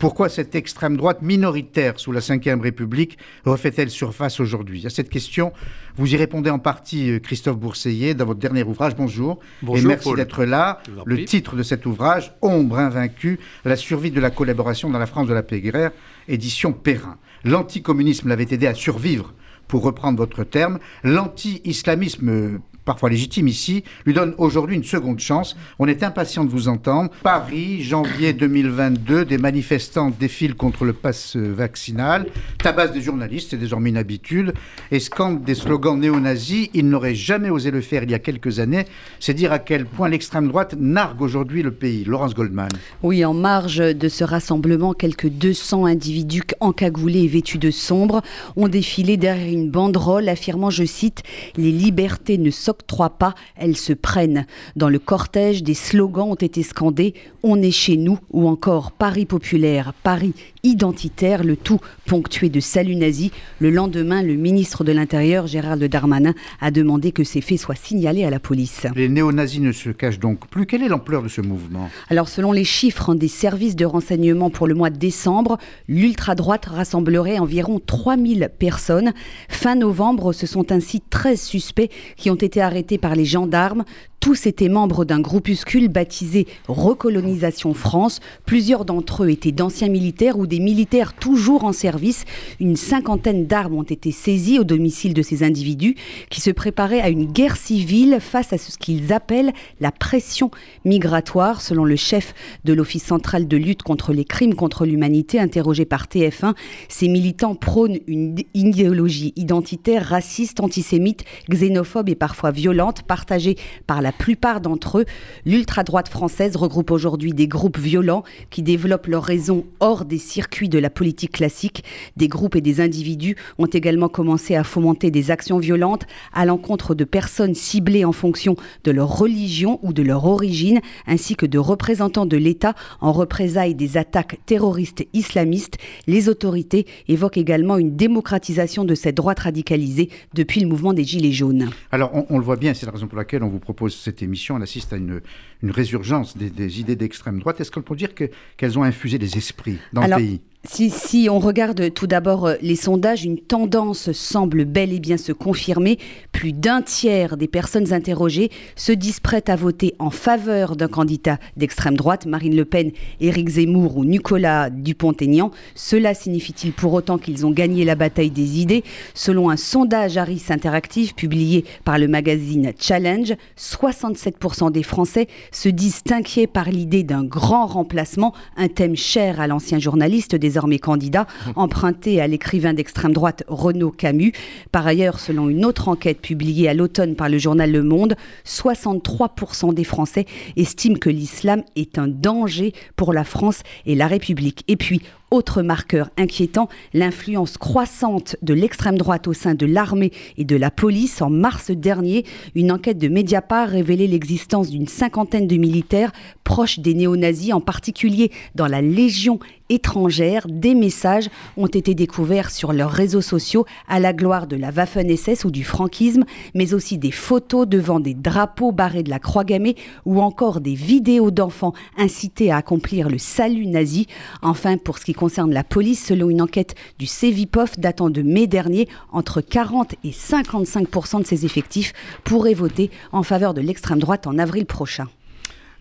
[0.00, 4.84] pourquoi cette extrême droite minoritaire sous la Ve République refait-elle surface aujourd'hui?
[4.84, 5.52] À cette question,
[5.94, 8.96] vous y répondez en partie, euh, Christophe Bourseillet, dans votre dernier ouvrage.
[8.96, 9.38] Bonjour.
[9.62, 10.80] Bonjour et merci d'être là.
[11.04, 15.28] Le titre de cet ouvrage, Ombre invaincue, la survie de la collaboration dans la France
[15.28, 15.92] de la paix guerre,
[16.26, 17.18] édition Perrin.
[17.44, 19.32] L'anticommunisme l'avait aidé à survivre
[19.68, 20.80] pour reprendre votre terme.
[21.04, 25.56] L'anti-islamisme parfois légitime ici, lui donne aujourd'hui une seconde chance.
[25.78, 27.10] On est impatient de vous entendre.
[27.22, 32.26] Paris, janvier 2022, des manifestants défilent contre le pass vaccinal,
[32.62, 34.54] tabassent des journalistes, c'est désormais une habitude,
[34.92, 36.70] et scandent des slogans néo-nazis.
[36.72, 38.86] Ils n'auraient jamais osé le faire il y a quelques années.
[39.18, 42.04] C'est dire à quel point l'extrême droite nargue aujourd'hui le pays.
[42.04, 42.68] Laurence Goldman.
[43.02, 48.22] Oui, en marge de ce rassemblement, quelques 200 individus encagoulés et vêtus de sombre
[48.54, 51.24] ont défilé derrière une banderole affirmant, je cite,
[51.56, 54.46] Les libertés ne s'occupent trois pas, elles se prennent.
[54.74, 59.26] Dans le cortège, des slogans ont été scandés On est chez nous ou encore Paris
[59.26, 60.34] populaire, Paris
[60.66, 63.30] identitaire, le tout ponctué de salut nazis.
[63.60, 68.24] Le lendemain, le ministre de l'Intérieur, Gérald Darmanin, a demandé que ces faits soient signalés
[68.24, 68.86] à la police.
[68.94, 70.66] Les néo-nazis ne se cachent donc plus.
[70.66, 71.88] Quelle est l'ampleur de ce mouvement?
[72.08, 75.58] Alors, selon les chiffres des services de renseignement pour le mois de décembre,
[75.88, 79.12] l'ultra-droite rassemblerait environ 3000 personnes.
[79.48, 83.84] Fin novembre, ce sont ainsi 13 suspects qui ont été arrêtés par les gendarmes.
[84.20, 88.18] Tous étaient membres d'un groupuscule baptisé Recolonisation France.
[88.44, 92.24] Plusieurs d'entre eux étaient d'anciens militaires ou des militaires toujours en service.
[92.60, 95.96] Une cinquantaine d'armes ont été saisies au domicile de ces individus
[96.30, 100.50] qui se préparaient à une guerre civile face à ce qu'ils appellent la pression
[100.84, 101.60] migratoire.
[101.60, 102.34] Selon le chef
[102.64, 106.54] de l'Office central de lutte contre les crimes contre l'humanité, interrogé par TF1,
[106.88, 114.12] ces militants prônent une idéologie identitaire, raciste, antisémite, xénophobe et parfois violente, partagée par la
[114.12, 115.04] plupart d'entre eux.
[115.44, 120.78] L'ultra-droite française regroupe aujourd'hui des groupes violents qui développent leur raison hors des circuits de
[120.78, 121.84] la politique classique.
[122.16, 126.94] Des groupes et des individus ont également commencé à fomenter des actions violentes à l'encontre
[126.94, 131.58] de personnes ciblées en fonction de leur religion ou de leur origine, ainsi que de
[131.58, 135.78] représentants de l'État en représailles des attaques terroristes islamistes.
[136.06, 141.32] Les autorités évoquent également une démocratisation de cette droite radicalisée depuis le mouvement des Gilets
[141.32, 141.70] jaunes.
[141.92, 144.54] Alors on, le voit bien, c'est la raison pour laquelle on vous propose cette émission.
[144.56, 145.20] On assiste à une,
[145.64, 147.60] résurgence des, idées d'extrême droite.
[147.60, 150.40] Est-ce qu'on peut dire qu'elles ont infusé des esprits dans le pays?
[150.68, 155.32] Si, on regarde tout d'abord euh, les sondages, une tendance semble bel et bien se
[155.32, 155.98] confirmer.
[156.32, 161.38] Plus d'un tiers des personnes interrogées se disent prêtes à voter en faveur d'un candidat
[161.56, 162.90] d'extrême droite, Marine Le Pen,
[163.20, 165.50] Éric Zemmour ou Nicolas Dupont-Aignan.
[165.74, 168.84] Cela signifie-t-il pour autant qu'ils ont gagné la bataille des idées?
[169.14, 176.02] Selon un sondage Harris Interactive publié par le magazine Challenge, 67% des Français se disent
[176.10, 181.26] inquiets par l'idée d'un grand remplacement, un thème cher à l'ancien journaliste des désormais candidat,
[181.54, 184.32] emprunté à l'écrivain d'extrême droite Renaud Camus.
[184.72, 189.74] Par ailleurs, selon une autre enquête publiée à l'automne par le journal Le Monde, 63%
[189.74, 190.24] des Français
[190.56, 194.64] estiment que l'islam est un danger pour la France et la République.
[194.66, 200.44] Et puis, autre marqueur inquiétant, l'influence croissante de l'extrême droite au sein de l'armée et
[200.44, 201.20] de la police.
[201.20, 202.24] En mars dernier,
[202.54, 206.12] une enquête de Mediapart révélait l'existence d'une cinquantaine de militaires
[206.44, 210.46] proches des néo-nazis, en particulier dans la Légion étrangère.
[210.48, 215.44] Des messages ont été découverts sur leurs réseaux sociaux à la gloire de la Waffen-SS
[215.44, 216.24] ou du franquisme,
[216.54, 219.74] mais aussi des photos devant des drapeaux barrés de la croix gammée
[220.04, 224.06] ou encore des vidéos d'enfants incités à accomplir le salut nazi.
[224.40, 228.46] Enfin, pour ce qui concerne la police, selon une enquête du CEVIPOF datant de mai
[228.46, 231.92] dernier, entre 40 et 55% de ses effectifs
[232.22, 235.08] pourraient voter en faveur de l'extrême droite en avril prochain.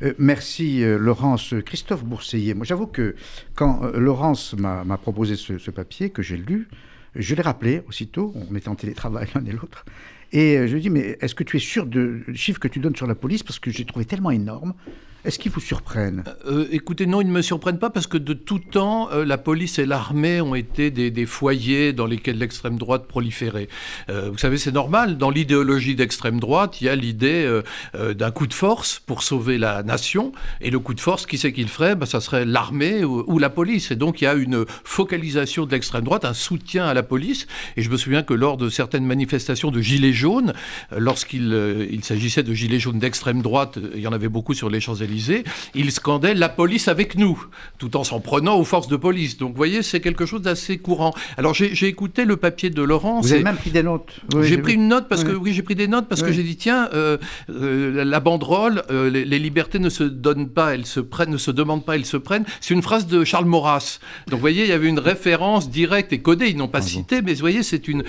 [0.01, 1.53] Euh, merci euh, Laurence.
[1.65, 3.15] Christophe Bourseillet, moi j'avoue que
[3.53, 6.67] quand euh, Laurence m'a proposé ce, papier que j'ai lu,
[7.15, 9.85] je l'ai rappelé aussitôt, on était en télétravail l'un et l'autre,
[10.33, 12.79] et je lui ai dit, mais est-ce que tu es sûr du chiffre que tu
[12.79, 14.73] donnes sur la police Parce que j'ai trouvé tellement énorme
[15.25, 16.23] est-ce qu'ils vous surprennent?
[16.47, 19.37] Euh, Écoutez, non, ils ne me surprennent pas parce que de tout temps, euh, la
[19.37, 23.67] police et l'armée ont été des, foyers dans lesquels l'extrême droite proliférait.
[24.09, 25.17] Euh, vous savez, c'est normal.
[25.17, 27.61] Dans l'idéologie d'extrême droite, il y a l'idée
[27.93, 30.31] d'un coup de force pour sauver la nation.
[30.61, 31.95] Et le coup de force, qui c'est qu'il ferait?
[31.95, 33.91] Ben, Ça serait l'armée ou, la police.
[33.91, 37.47] Et donc, il y a une focalisation de l'extrême droite, un soutien à la police.
[37.77, 40.53] Et je me souviens que lors de certaines manifestations de gilets jaunes,
[40.95, 44.79] lorsqu'il il s'agissait de gilets jaunes d'extrême droite, il y en avait beaucoup sur les
[44.79, 45.14] Champs-Élysées,
[45.73, 47.45] il scandait la police avec nous,
[47.77, 49.37] tout en s'en prenant aux forces de police.
[49.37, 51.13] Donc vous voyez, c'est quelque chose d'assez courant.
[51.37, 53.21] Alors j'ai écouté le papier de Laurent.
[53.21, 54.19] Vous avez même pris des notes.
[54.41, 56.55] j'ai pris une note parce que oui, j'ai pris des notes parce que j'ai dit
[56.55, 57.17] tiens, euh,
[57.49, 61.51] euh, la banderole, euh, les, libertés ne se donnent pas, elles se prennent, ne se
[61.51, 62.45] demandent pas, elles se prennent.
[62.61, 63.99] C'est une phrase de Charles Maurras.
[64.27, 66.47] Donc vous voyez, il y avait une référence directe et codée.
[66.47, 68.03] Ils n'ont pas ah cité, mais vous voyez, c'est une.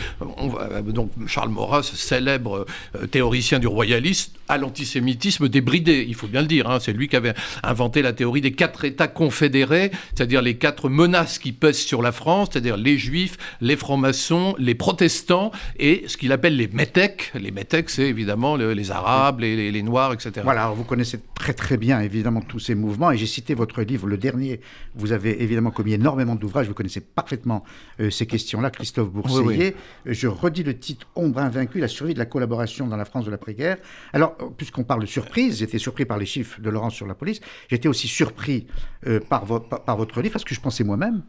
[0.87, 2.67] donc Charles Maurras, célèbre
[3.11, 6.05] théoricien du royalisme, à l'antisémitisme débridé.
[6.09, 6.71] Il faut bien le dire.
[6.71, 10.89] Hein, c'est lui qui avait inventé la théorie des quatre États confédérés, c'est-à-dire les quatre
[10.89, 16.17] menaces qui pèsent sur la France, c'est-à-dire les Juifs, les francs-maçons, les protestants et ce
[16.17, 17.33] qu'il appelle les métèques.
[17.35, 20.33] Les métèques, c'est évidemment les Arabes, les, les, Noirs, etc.
[20.43, 24.07] Voilà, vous connaissez très très bien évidemment tous ces mouvements et j'ai cité votre livre,
[24.07, 24.61] le dernier.
[24.95, 27.65] Vous avez évidemment commis énormément d'ouvrages, vous connaissez parfaitement
[28.01, 29.77] euh, ces questions-là, Christophe Bourseiller.
[30.05, 33.31] Je redis le titre Ombre invaincue, la survie de la collaboration dans la France de
[33.31, 33.79] l'après-guerre.
[34.13, 37.41] Alors, puisqu'on parle de surprise, j'étais surpris par les chiffres de Laurent sur la police.
[37.69, 38.67] J'étais aussi surpris
[39.07, 41.23] euh, par, par, votre livre, parce que je pensais moi-même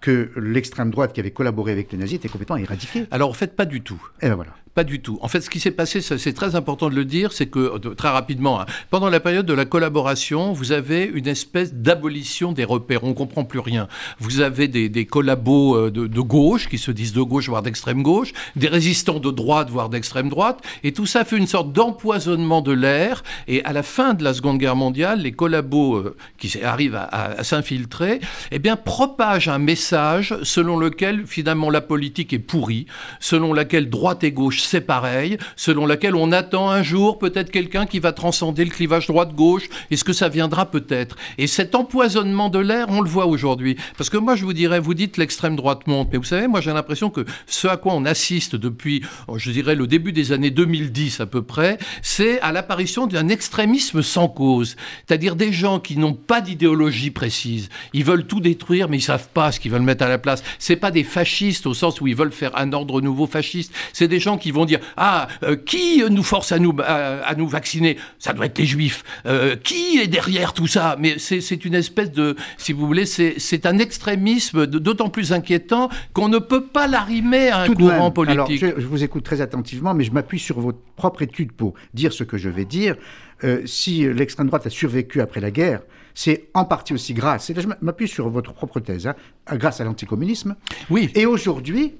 [0.00, 3.06] que l'extrême droite qui avait collaboré avec les nazis était complètement éradiquée.
[3.10, 4.00] Alors en fait, pas du tout.
[4.22, 4.54] Et eh ben voilà.
[4.74, 5.18] Pas du tout.
[5.20, 7.94] En fait, ce qui s'est passé, c'est très important de le dire, c'est que, euh,
[7.94, 12.62] très rapidement, hein, pendant la période de la collaboration, vous avez une espèce d'abolition des
[12.62, 13.02] repères.
[13.02, 13.88] On ne comprend plus rien.
[14.20, 18.04] Vous avez des, collabos euh, de, de, gauche, qui se disent de gauche, voire d'extrême
[18.04, 22.62] gauche, des résistants de droite, voire d'extrême droite, et tout ça fait une sorte d'empoisonnement
[22.62, 23.24] de l'air.
[23.48, 27.06] Et à la fin de la Seconde Guerre mondiale, les collabos euh, qui arrivent à,
[27.06, 28.20] à, s'infiltrer,
[28.52, 32.86] eh bien, propagent un message selon lequel, finalement, la politique est pourrie,
[33.18, 37.86] selon laquelle droite et gauche c'est pareil, selon laquelle on attend un jour peut-être quelqu'un
[37.86, 39.68] qui va transcender le clivage droite-gauche.
[39.90, 41.16] Est-ce que ça viendra peut-être?
[41.38, 43.76] Et cet empoisonnement de l'air, on le voit aujourd'hui.
[43.96, 46.60] Parce que moi, je vous dirais, vous dites l'extrême droite monte, mais vous savez, moi
[46.60, 49.02] j'ai l'impression que ce à quoi on assiste depuis,
[49.36, 54.02] je dirais, le début des années 2010 à peu près, c'est à l'apparition d'un extrémisme
[54.02, 54.76] sans cause.
[55.06, 57.68] C'est-à-dire des gens qui n'ont pas d'idéologie précise.
[57.92, 60.42] Ils veulent tout détruire, mais ils savent pas ce qu'ils veulent mettre à la place.
[60.58, 63.72] C'est pas des fascistes au sens où ils veulent faire un ordre nouveau fasciste.
[63.92, 67.48] C'est des gens qui vont dire ah euh, qui nous force à nous à, nous
[67.48, 67.96] vacciner?
[68.18, 69.04] Ça doit être les juifs.
[69.26, 70.96] Euh, qui est derrière tout ça?
[70.98, 76.28] Mais c'est une espèce de, si vous voulez, c'est un extrémisme d'autant plus inquiétant qu'on
[76.28, 78.62] ne peut pas l'arrimer à un courant politique.
[78.62, 82.12] Alors, je, vous écoute très attentivement, mais je m'appuie sur votre propre étude pour dire
[82.12, 82.96] ce que je vais dire.
[83.44, 85.80] Euh, si l'extrême droite a survécu après la guerre,
[86.14, 89.14] c'est en partie aussi grâce, et là je m'appuie sur votre propre thèse, hein,
[89.52, 90.56] grâce à l'anticommunisme.
[90.90, 91.10] Oui.
[91.14, 91.94] Et aujourd'hui,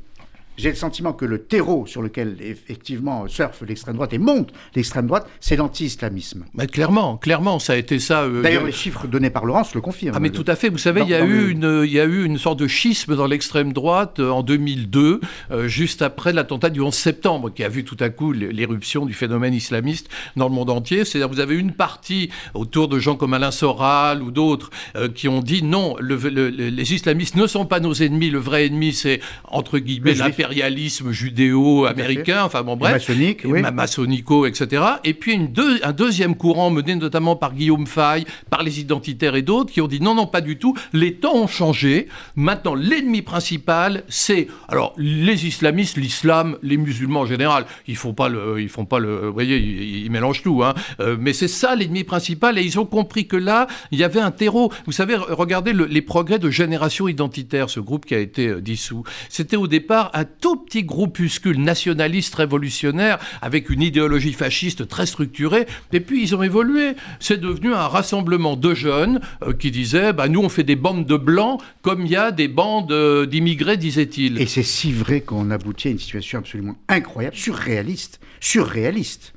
[0.60, 5.06] j'ai le sentiment que le terreau sur lequel effectivement surfe l'extrême droite et monte l'extrême
[5.06, 6.44] droite, c'est l'anti-islamisme.
[6.54, 8.22] Mais clairement, clairement, ça a été ça.
[8.22, 10.16] Euh, D'ailleurs, les chiffres donnés par Laurence le confirment.
[10.16, 10.68] Ah mais tout à fait.
[10.68, 13.16] Vous savez, il y a eu une, il y a eu une sorte de schisme
[13.16, 17.68] dans l'extrême droite euh, en 2002, euh, juste après l'attentat du 11 septembre, qui a
[17.68, 21.04] vu tout à coup l'éruption du phénomène islamiste dans le monde entier.
[21.06, 24.70] C'est-à-dire, vous avez une partie autour de gens comme Alain Soral ou d'autres
[25.14, 28.30] qui ont dit non, les islamistes ne sont pas nos ennemis.
[28.30, 33.62] Le vrai ennemi, c'est entre guillemets l'impérialisme impérialisme judéo-américain, enfin bon bref, maçonnique, oui.
[33.62, 34.82] maçonnico, etc.
[35.04, 35.50] Et puis une
[35.82, 39.86] un deuxième courant mené notamment par Guillaume Fay, par les identitaires et d'autres, qui ont
[39.86, 42.08] dit non, non, pas du tout, les temps ont changé.
[42.34, 47.66] Maintenant, l'ennemi principal, c'est alors les islamistes, l'islam, les musulmans en général.
[47.86, 50.74] Ils font pas le, ils font pas le, vous voyez, ils, mélangent tout, hein.
[51.00, 52.58] Euh, mais c'est ça l'ennemi principal.
[52.58, 54.72] Et ils ont compris que là, il y avait un terreau.
[54.86, 59.04] Vous savez, regardez les progrès de Génération Identitaire, ce groupe qui a été euh, dissous.
[59.28, 65.66] C'était au départ un tout petit groupuscule nationaliste révolutionnaire avec une idéologie fasciste très structurée.
[65.92, 66.94] Et puis ils ont évolué.
[67.20, 71.06] C'est devenu un rassemblement de jeunes euh, qui disaient bah, nous on fait des bandes
[71.06, 74.40] de blancs comme il y a des bandes euh, d'immigrés, disait-il.
[74.40, 79.34] Et c'est si vrai qu'on aboutit à une situation absolument incroyable, surréaliste, surréaliste.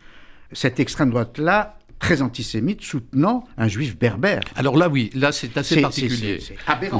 [0.51, 4.41] Cette extrême droite-là très antisémite soutenant un juif berbère.
[4.57, 6.39] Alors là, oui, là c'est assez particulier.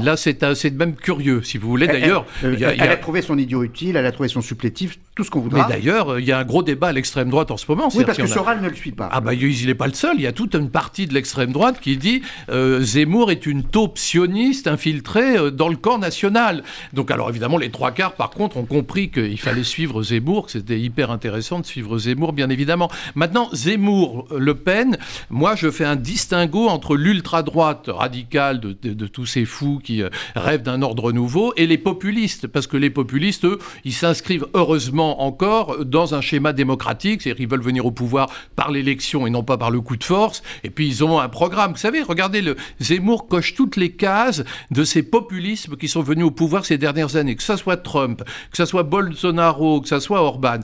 [0.02, 1.86] là, c'est même curieux, si vous voulez.
[1.86, 2.96] D'ailleurs, elle, a...
[2.96, 5.68] trouvé son idiot utile, elle a trouvé son supplétif, tout ce qu'on voudra.
[5.68, 7.90] Mais d'ailleurs, il y a un gros débat à l'extrême droite en ce moment.
[7.94, 9.10] Oui, parce que Soral ne le suit pas.
[9.12, 10.16] Ah bah il n'est pas le seul.
[10.16, 13.62] Il y a toute une partie de l'extrême droite qui dit euh, Zemmour est une
[13.62, 16.64] taupe sioniste infiltrée euh, dans le camp national.
[16.94, 20.52] Donc alors évidemment, les trois quarts, par contre, ont compris qu'il fallait suivre Zemmour, que
[20.52, 22.90] c'était hyper intéressant de suivre Zemmour, bien évidemment.
[23.14, 24.93] Maintenant, Zemmour, Le Pen,
[25.30, 30.62] Moi je fais un distinguo entre l'ultra-droite radicale de, tous ces fous qui euh, rêvent
[30.62, 35.84] d'un ordre nouveau et les populistes, parce que les populistes, eux, ils s'inscrivent heureusement encore
[35.84, 39.56] dans un schéma démocratique, c'est-à-dire qu'ils veulent venir au pouvoir par l'élection et non pas
[39.56, 41.72] par le coup de force, et puis ils ont un programme.
[41.72, 42.42] Vous savez, regardez,
[42.80, 47.16] Zemmour coche toutes les cases de ces populismes qui sont venus au pouvoir ces dernières
[47.16, 50.60] années, que ce soit Trump, que ce soit Bolsonaro, que ce soit Orban.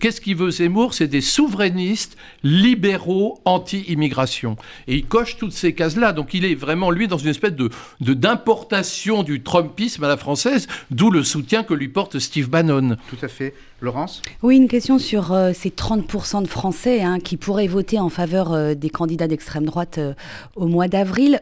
[0.00, 0.94] Qu'est-ce qu'il veut Zemmour?
[0.94, 3.40] C'est des souverainistes libéraux
[3.70, 4.56] anti-immigration.
[4.86, 6.12] Et il coche toutes ces cases-là.
[6.12, 10.66] Donc il est vraiment, lui, dans une espèce de d'importation du Trumpisme à la française,
[10.90, 12.96] d'où le soutien que lui porte Steve Bannon.
[13.08, 13.54] Tout à fait.
[13.80, 14.20] Laurence?
[14.42, 18.52] Oui, une question sur euh, ces 30% de Français hein, qui pourraient voter en faveur
[18.52, 20.12] euh, des candidats d'extrême droite euh,
[20.54, 21.40] au mois d'avril.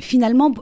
[0.00, 0.52] finalement,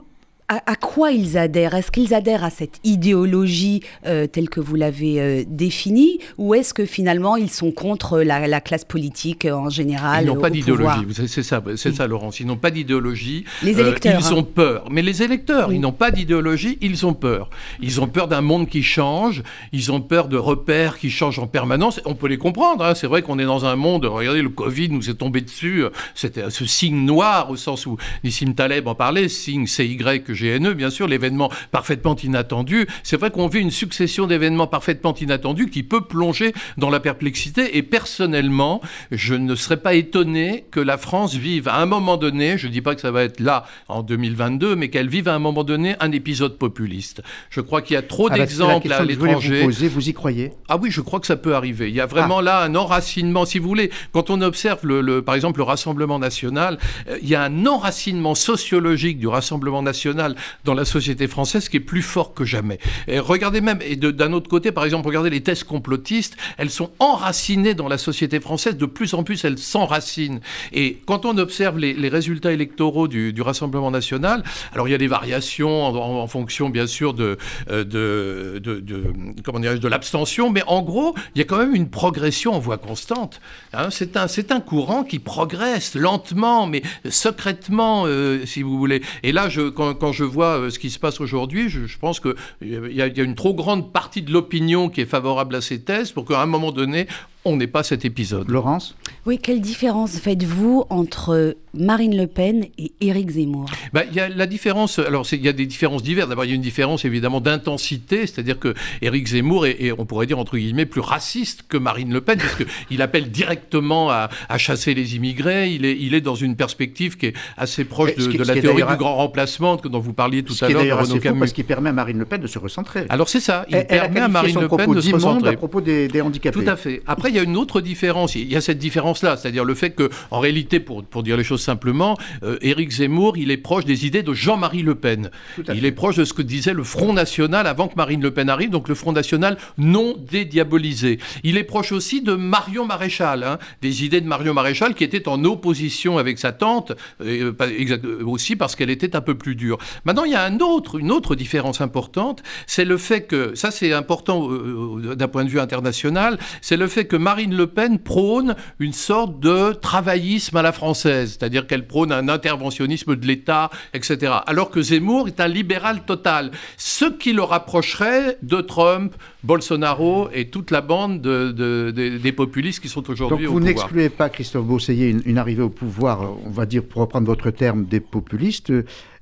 [0.65, 1.73] à, quoi ils adhèrent?
[1.73, 6.19] Est-ce qu'ils adhèrent à cette idéologie euh, telle que vous l'avez euh, définie?
[6.37, 10.49] Ou est-ce que finalement ils sont contre la, classe politique en général Ils n'ont pas
[10.49, 13.45] d'idéologie, c'est ça, c'est ça Laurence, ils n'ont pas d'idéologie.
[13.61, 14.19] Les euh, électeurs.
[14.19, 14.37] ils hein.
[14.37, 14.85] ont peur.
[14.89, 17.49] Mais les électeurs, ils n'ont pas d'idéologie, ils ont peur.
[17.81, 21.47] Ils ont peur d'un monde qui change, ils ont peur de repères qui changent en
[21.47, 22.01] permanence.
[22.05, 22.95] On peut les comprendre, hein.
[22.95, 25.83] c'est vrai qu'on est dans un monde, regardez le Covid nous est tombé dessus,
[26.15, 30.73] c'était ce signe noir au sens où Nissim Taleb en parlait, signe CY que GNE,
[30.73, 32.87] bien sûr, l'événement parfaitement inattendu.
[33.03, 37.77] C'est vrai qu'on vit une succession d'événements parfaitement inattendus qui peut plonger dans la perplexité.
[37.77, 38.81] Et personnellement,
[39.11, 42.71] je ne serais pas étonné que la France vive à un moment donné, je ne
[42.71, 45.63] dis pas que ça va être là en 2022, mais qu'elle vive à un moment
[45.63, 47.21] donné un épisode populiste.
[47.49, 49.63] Je crois qu'il y a trop ah bah, d'exemples à l'étranger.
[49.63, 50.51] Vous, vous y croyez?
[50.69, 51.89] Ah oui, je crois que ça peut arriver.
[51.89, 52.43] Il y a vraiment ah.
[52.43, 53.91] là un enracinement, si vous voulez.
[54.11, 56.77] Quand on observe, le, par exemple, le Rassemblement national,
[57.09, 60.22] euh, il y a un enracinement sociologique du Rassemblement national
[60.63, 62.79] dans la société française qui est plus fort que jamais.
[63.07, 67.73] Regardez même, et d'un autre côté, par exemple, regardez les thèses complotistes, elles sont enracinées
[67.73, 70.39] dans la société française, de plus en plus elles s'enracinent.
[70.71, 74.41] Et quand on observe les, résultats électoraux du, Rassemblement national,
[74.73, 77.37] alors il y a des variations en, fonction, bien sûr, de,
[77.69, 79.13] euh, de, de, de
[79.43, 82.77] comment de l'abstention, mais en gros, il y a quand même une progression en voie
[82.77, 83.41] constante.
[83.73, 83.89] Hein.
[83.89, 89.01] c'est un, un courant qui progresse lentement, mais secrètement, euh, si vous voulez.
[89.23, 92.33] Et là, je, quand je vois euh, ce qui se passe aujourd'hui, je, pense qu'il
[92.61, 96.11] y, y, a une trop grande partie de l'opinion qui est favorable à ces thèses
[96.11, 97.07] pour qu'à un moment donné,
[97.45, 98.49] on n'est pas cet épisode.
[98.49, 103.65] Laurence Oui, quelle différence faites-vous entre Marine Le Pen et Éric Zemmour?
[103.93, 106.29] Il y a la différence, alors il y a des différences diverses.
[106.29, 110.25] D'abord, il y a une différence évidemment d'intensité, c'est-à-dire que Éric Zemmour est, on pourrait
[110.25, 115.15] dire entre guillemets, plus raciste que Marine Le Pen, puisqu'il appelle directement à, chasser les
[115.15, 115.71] immigrés.
[115.71, 118.97] Il est, il est dans une perspective qui est assez proche de, la théorie du
[118.97, 121.01] grand remplacement dont vous parliez tout à l'heure.
[121.01, 121.39] Renaud Camus.
[121.39, 123.05] Parce qu'il permet à Marine Le Pen de se recentrer.
[123.09, 125.49] Alors c'est ça, il permet à Marine Le Pen de se recentrer.
[125.49, 126.63] à propos des, des handicapés.
[126.63, 127.01] Tout à fait.
[127.07, 128.35] Après, il y a une autre différence.
[128.35, 131.43] Il y a cette différence-là, c'est-à-dire le fait que, en réalité, pour, pour dire les
[131.43, 135.31] choses simplement, euh, Éric Zemmour, il est proche des idées de Jean-Marie Le Pen.
[135.73, 138.49] Il est proche de ce que disait le Front National avant que Marine Le Pen
[138.49, 141.19] arrive, donc le Front National non dédiabolisé.
[141.43, 145.27] Il est proche aussi de Marion Maréchal, hein, des idées de Marion Maréchal qui était
[145.27, 149.77] en opposition avec sa tante, euh, euh, aussi parce qu'elle était un peu plus dure.
[150.05, 153.71] Maintenant, il y a un autre, une autre différence importante, c'est le fait que, ça
[153.71, 158.55] c'est important d'un point de vue international, c'est le fait que Marine Le Pen prône
[158.79, 164.33] une sorte de travaillisme à la française, c'est-à-dire qu'elle prône un interventionnisme de l'État, etc.
[164.45, 170.49] Alors que Zemmour est un libéral total, ce qui le rapprocherait de Trump, Bolsonaro et
[170.49, 173.53] toute la bande des populistes qui sont aujourd'hui au pouvoir.
[173.53, 177.25] Donc vous n'excluez pas, Christophe Beausseillet, une, arrivée au pouvoir, on va dire, pour reprendre
[177.27, 178.71] votre terme, des populistes.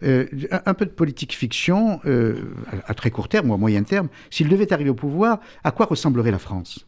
[0.04, 0.26] Euh,
[0.66, 2.36] un, peu de politique fiction, euh,
[2.88, 5.70] à, à très court terme ou à moyen terme, s'il devait arriver au pouvoir, à
[5.70, 6.88] quoi ressemblerait la France?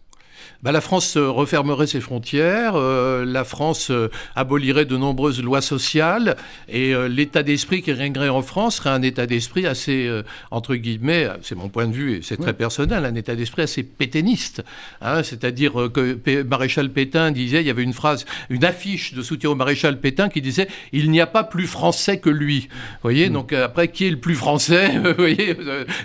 [0.63, 6.37] Bah, la France refermerait ses frontières, euh, la France euh, abolirait de nombreuses lois sociales,
[6.69, 10.09] et euh, l'état d'esprit qui régnerait en France serait un état d'esprit assez,
[10.51, 13.83] entre guillemets, c'est mon point de vue et c'est très personnel, un état d'esprit assez
[13.83, 14.63] pétainiste.
[15.01, 19.49] Hein, C'est-à-dire que Maréchal Pétain disait, il y avait une phrase, une affiche de soutien
[19.49, 22.67] au Maréchal Pétain qui disait Il n'y a pas plus français que lui.
[22.69, 23.33] Vous voyez, mm.
[23.33, 25.57] donc après, qui est le plus français Vous voyez,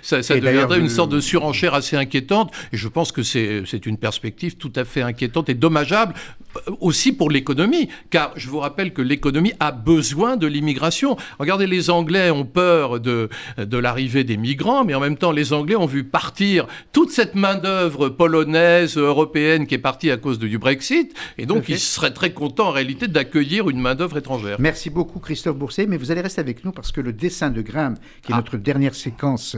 [0.02, 3.98] ça, ça deviendrait une sorte de surenchère assez inquiétante, et je pense que c'est une
[3.98, 6.14] perspective tout à fait inquiétante et dommageable
[6.56, 11.16] euh, aussi pour l'économie, car je vous rappelle que l'économie a besoin de l'immigration.
[11.38, 15.52] Regardez, les Anglais ont peur de, de l'arrivée des migrants, mais en même temps, les
[15.52, 20.58] Anglais ont vu partir toute cette main-d'œuvre polonaise, européenne qui est partie à cause du
[20.58, 24.56] Brexit, et donc ils seraient très contents en réalité d'accueillir une main-d'œuvre étrangère.
[24.58, 27.62] Merci beaucoup, Christophe Bourset, mais vous allez rester avec nous parce que le dessin de
[27.62, 28.38] Grimm, qui est ah.
[28.38, 29.56] notre dernière séquence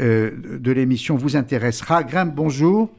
[0.00, 2.02] euh, de l'émission, vous intéressera.
[2.02, 2.90] Grimm, bonjour.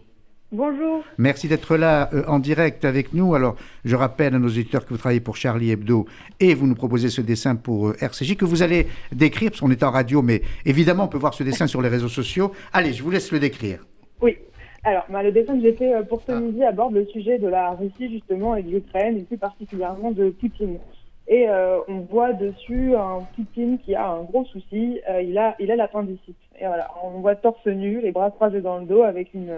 [0.52, 1.04] Bonjour.
[1.20, 3.36] Merci d'être là euh, en direct avec nous.
[3.36, 6.08] Alors, je rappelle à nos auditeurs que vous travaillez pour Charlie Hebdo
[6.40, 9.70] et vous nous proposez ce dessin pour euh, RCJ que vous allez décrire, parce qu'on
[9.70, 12.52] est en radio, mais évidemment, on peut voir ce dessin sur les réseaux sociaux.
[12.74, 13.86] Allez, je vous laisse le décrire.
[14.24, 14.38] Oui.
[14.84, 17.48] Alors, bah, le dessin que j'ai fait euh, pour ce midi aborde le sujet de
[17.48, 20.80] la Russie, justement, et de l'Ukraine, et plus particulièrement de Poutine.
[21.28, 21.46] Et
[21.88, 25.00] on voit dessus un Poutine qui a un gros souci.
[25.22, 26.36] il a il a l'appendicite.
[26.60, 29.52] Et voilà, on voit torse nu, les bras croisés dans le dos, avec une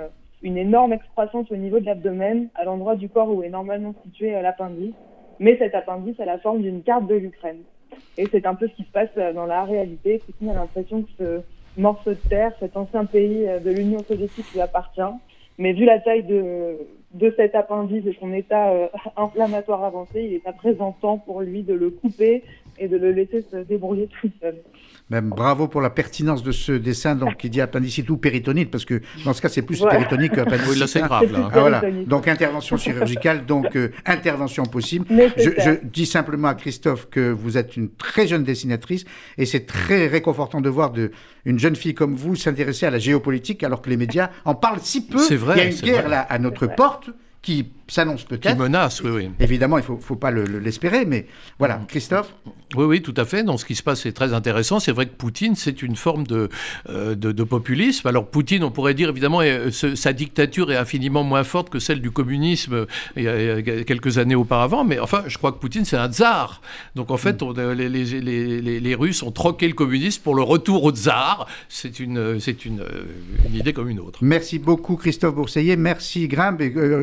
[0.44, 4.36] une énorme excroissance au niveau de l'abdomen, à l'endroit du corps où est normalement situé
[4.36, 4.94] euh, l'appendice.
[5.40, 7.62] Mais cet appendice a la forme d'une carte de l'Ukraine.
[8.18, 10.22] Et c'est un peu ce qui se passe euh, dans la réalité.
[10.26, 11.42] Poutine a l'impression que ce
[11.80, 15.02] morceau de terre, cet ancien pays euh, de l'Union soviétique lui appartient.
[15.58, 16.78] Mais vu la taille de,
[17.14, 18.74] de cet appendice et son état
[19.18, 22.44] inflammatoire avancé, il est à présent temps pour lui de le couper
[22.78, 24.56] et de le laisser se débrouiller tout seul.
[25.10, 28.86] Même bravo pour la pertinence de ce dessin, donc qui dit appendicite ou péritonite, parce
[28.86, 30.72] que dans ce cas, c'est plus péritonique qu'appendicite.
[30.72, 31.32] Oui, là, c'est grave.
[31.34, 31.50] Là.
[31.52, 31.82] Ah, voilà.
[32.08, 35.06] Donc, intervention chirurgicale, donc euh, intervention possible.
[35.36, 39.04] Je, je, dis simplement à Christophe que vous êtes une très jeune dessinatrice,
[39.38, 41.12] et c'est très réconfortant de voir de,
[41.44, 44.80] une jeune fille comme vous s'intéresser à la géopolitique, alors que les médias en parlent
[44.80, 45.20] si peu.
[45.20, 45.56] C'est vrai.
[45.58, 47.10] Il y a une guerre là à notre porte
[47.42, 48.56] qui s'annonce peut-être.
[48.56, 49.30] Qui menace, oui, oui.
[49.40, 51.28] Évidemment, il ne faut, faut, pas l'espérer, mais
[51.60, 51.82] voilà.
[51.88, 52.34] Christophe
[52.76, 53.44] Oui, oui, tout à fait.
[53.44, 54.80] Dans ce qui se passe, c'est très intéressant.
[54.80, 56.48] C'est vrai que Poutine, c'est une forme de,
[56.90, 58.08] euh, de, de, populisme.
[58.08, 62.02] Alors, Poutine, on pourrait dire, évidemment, euh, sa dictature est infiniment moins forte que celle
[62.02, 62.86] du communisme euh,
[63.18, 64.86] il y a, quelques années auparavant.
[64.86, 66.62] Mais enfin, je crois que Poutine, c'est un tsar.
[66.96, 70.44] Donc, en fait, on, les, les, les, les, Russes ont troqué le communisme pour le
[70.44, 71.46] retour au tsar.
[71.68, 72.84] C'est une, c'est une,
[73.46, 74.20] une, idée comme une autre.
[74.22, 75.76] Merci beaucoup, Christophe Bourseillet.
[75.76, 76.62] Merci, Grimbe.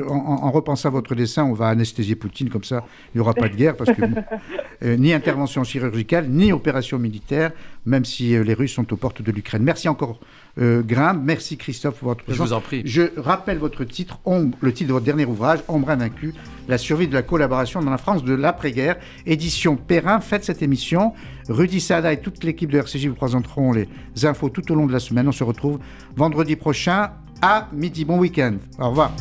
[0.09, 3.49] En repensant à votre dessin, on va anesthésier Poutine, comme ça, il n'y aura pas
[3.49, 4.03] de guerre, parce que
[4.85, 7.53] euh, ni intervention chirurgicale, ni opération militaire,
[7.87, 9.63] même si euh, les Russes sont aux portes de l'Ukraine.
[9.63, 10.21] Merci encore,
[10.61, 11.23] euh, Grimbe.
[11.25, 12.39] Merci, Christophe, pour votre présence.
[12.39, 12.83] Je vous en prie.
[12.85, 14.19] Je rappelle votre titre,
[14.61, 16.35] le titre de votre dernier ouvrage, Ombre invaincu,
[16.69, 20.21] la survie de la collaboration dans la France de l'après-guerre, édition Perrin.
[20.21, 21.13] Faites cette émission.
[21.49, 23.89] Rudy Sada et toute l'équipe de RCJ vous présenteront les
[24.25, 25.29] infos tout au long de la semaine.
[25.29, 25.79] On se retrouve
[26.15, 27.11] vendredi prochain
[27.41, 28.05] à midi.
[28.05, 28.57] Bon week-end.
[28.79, 29.13] Au revoir.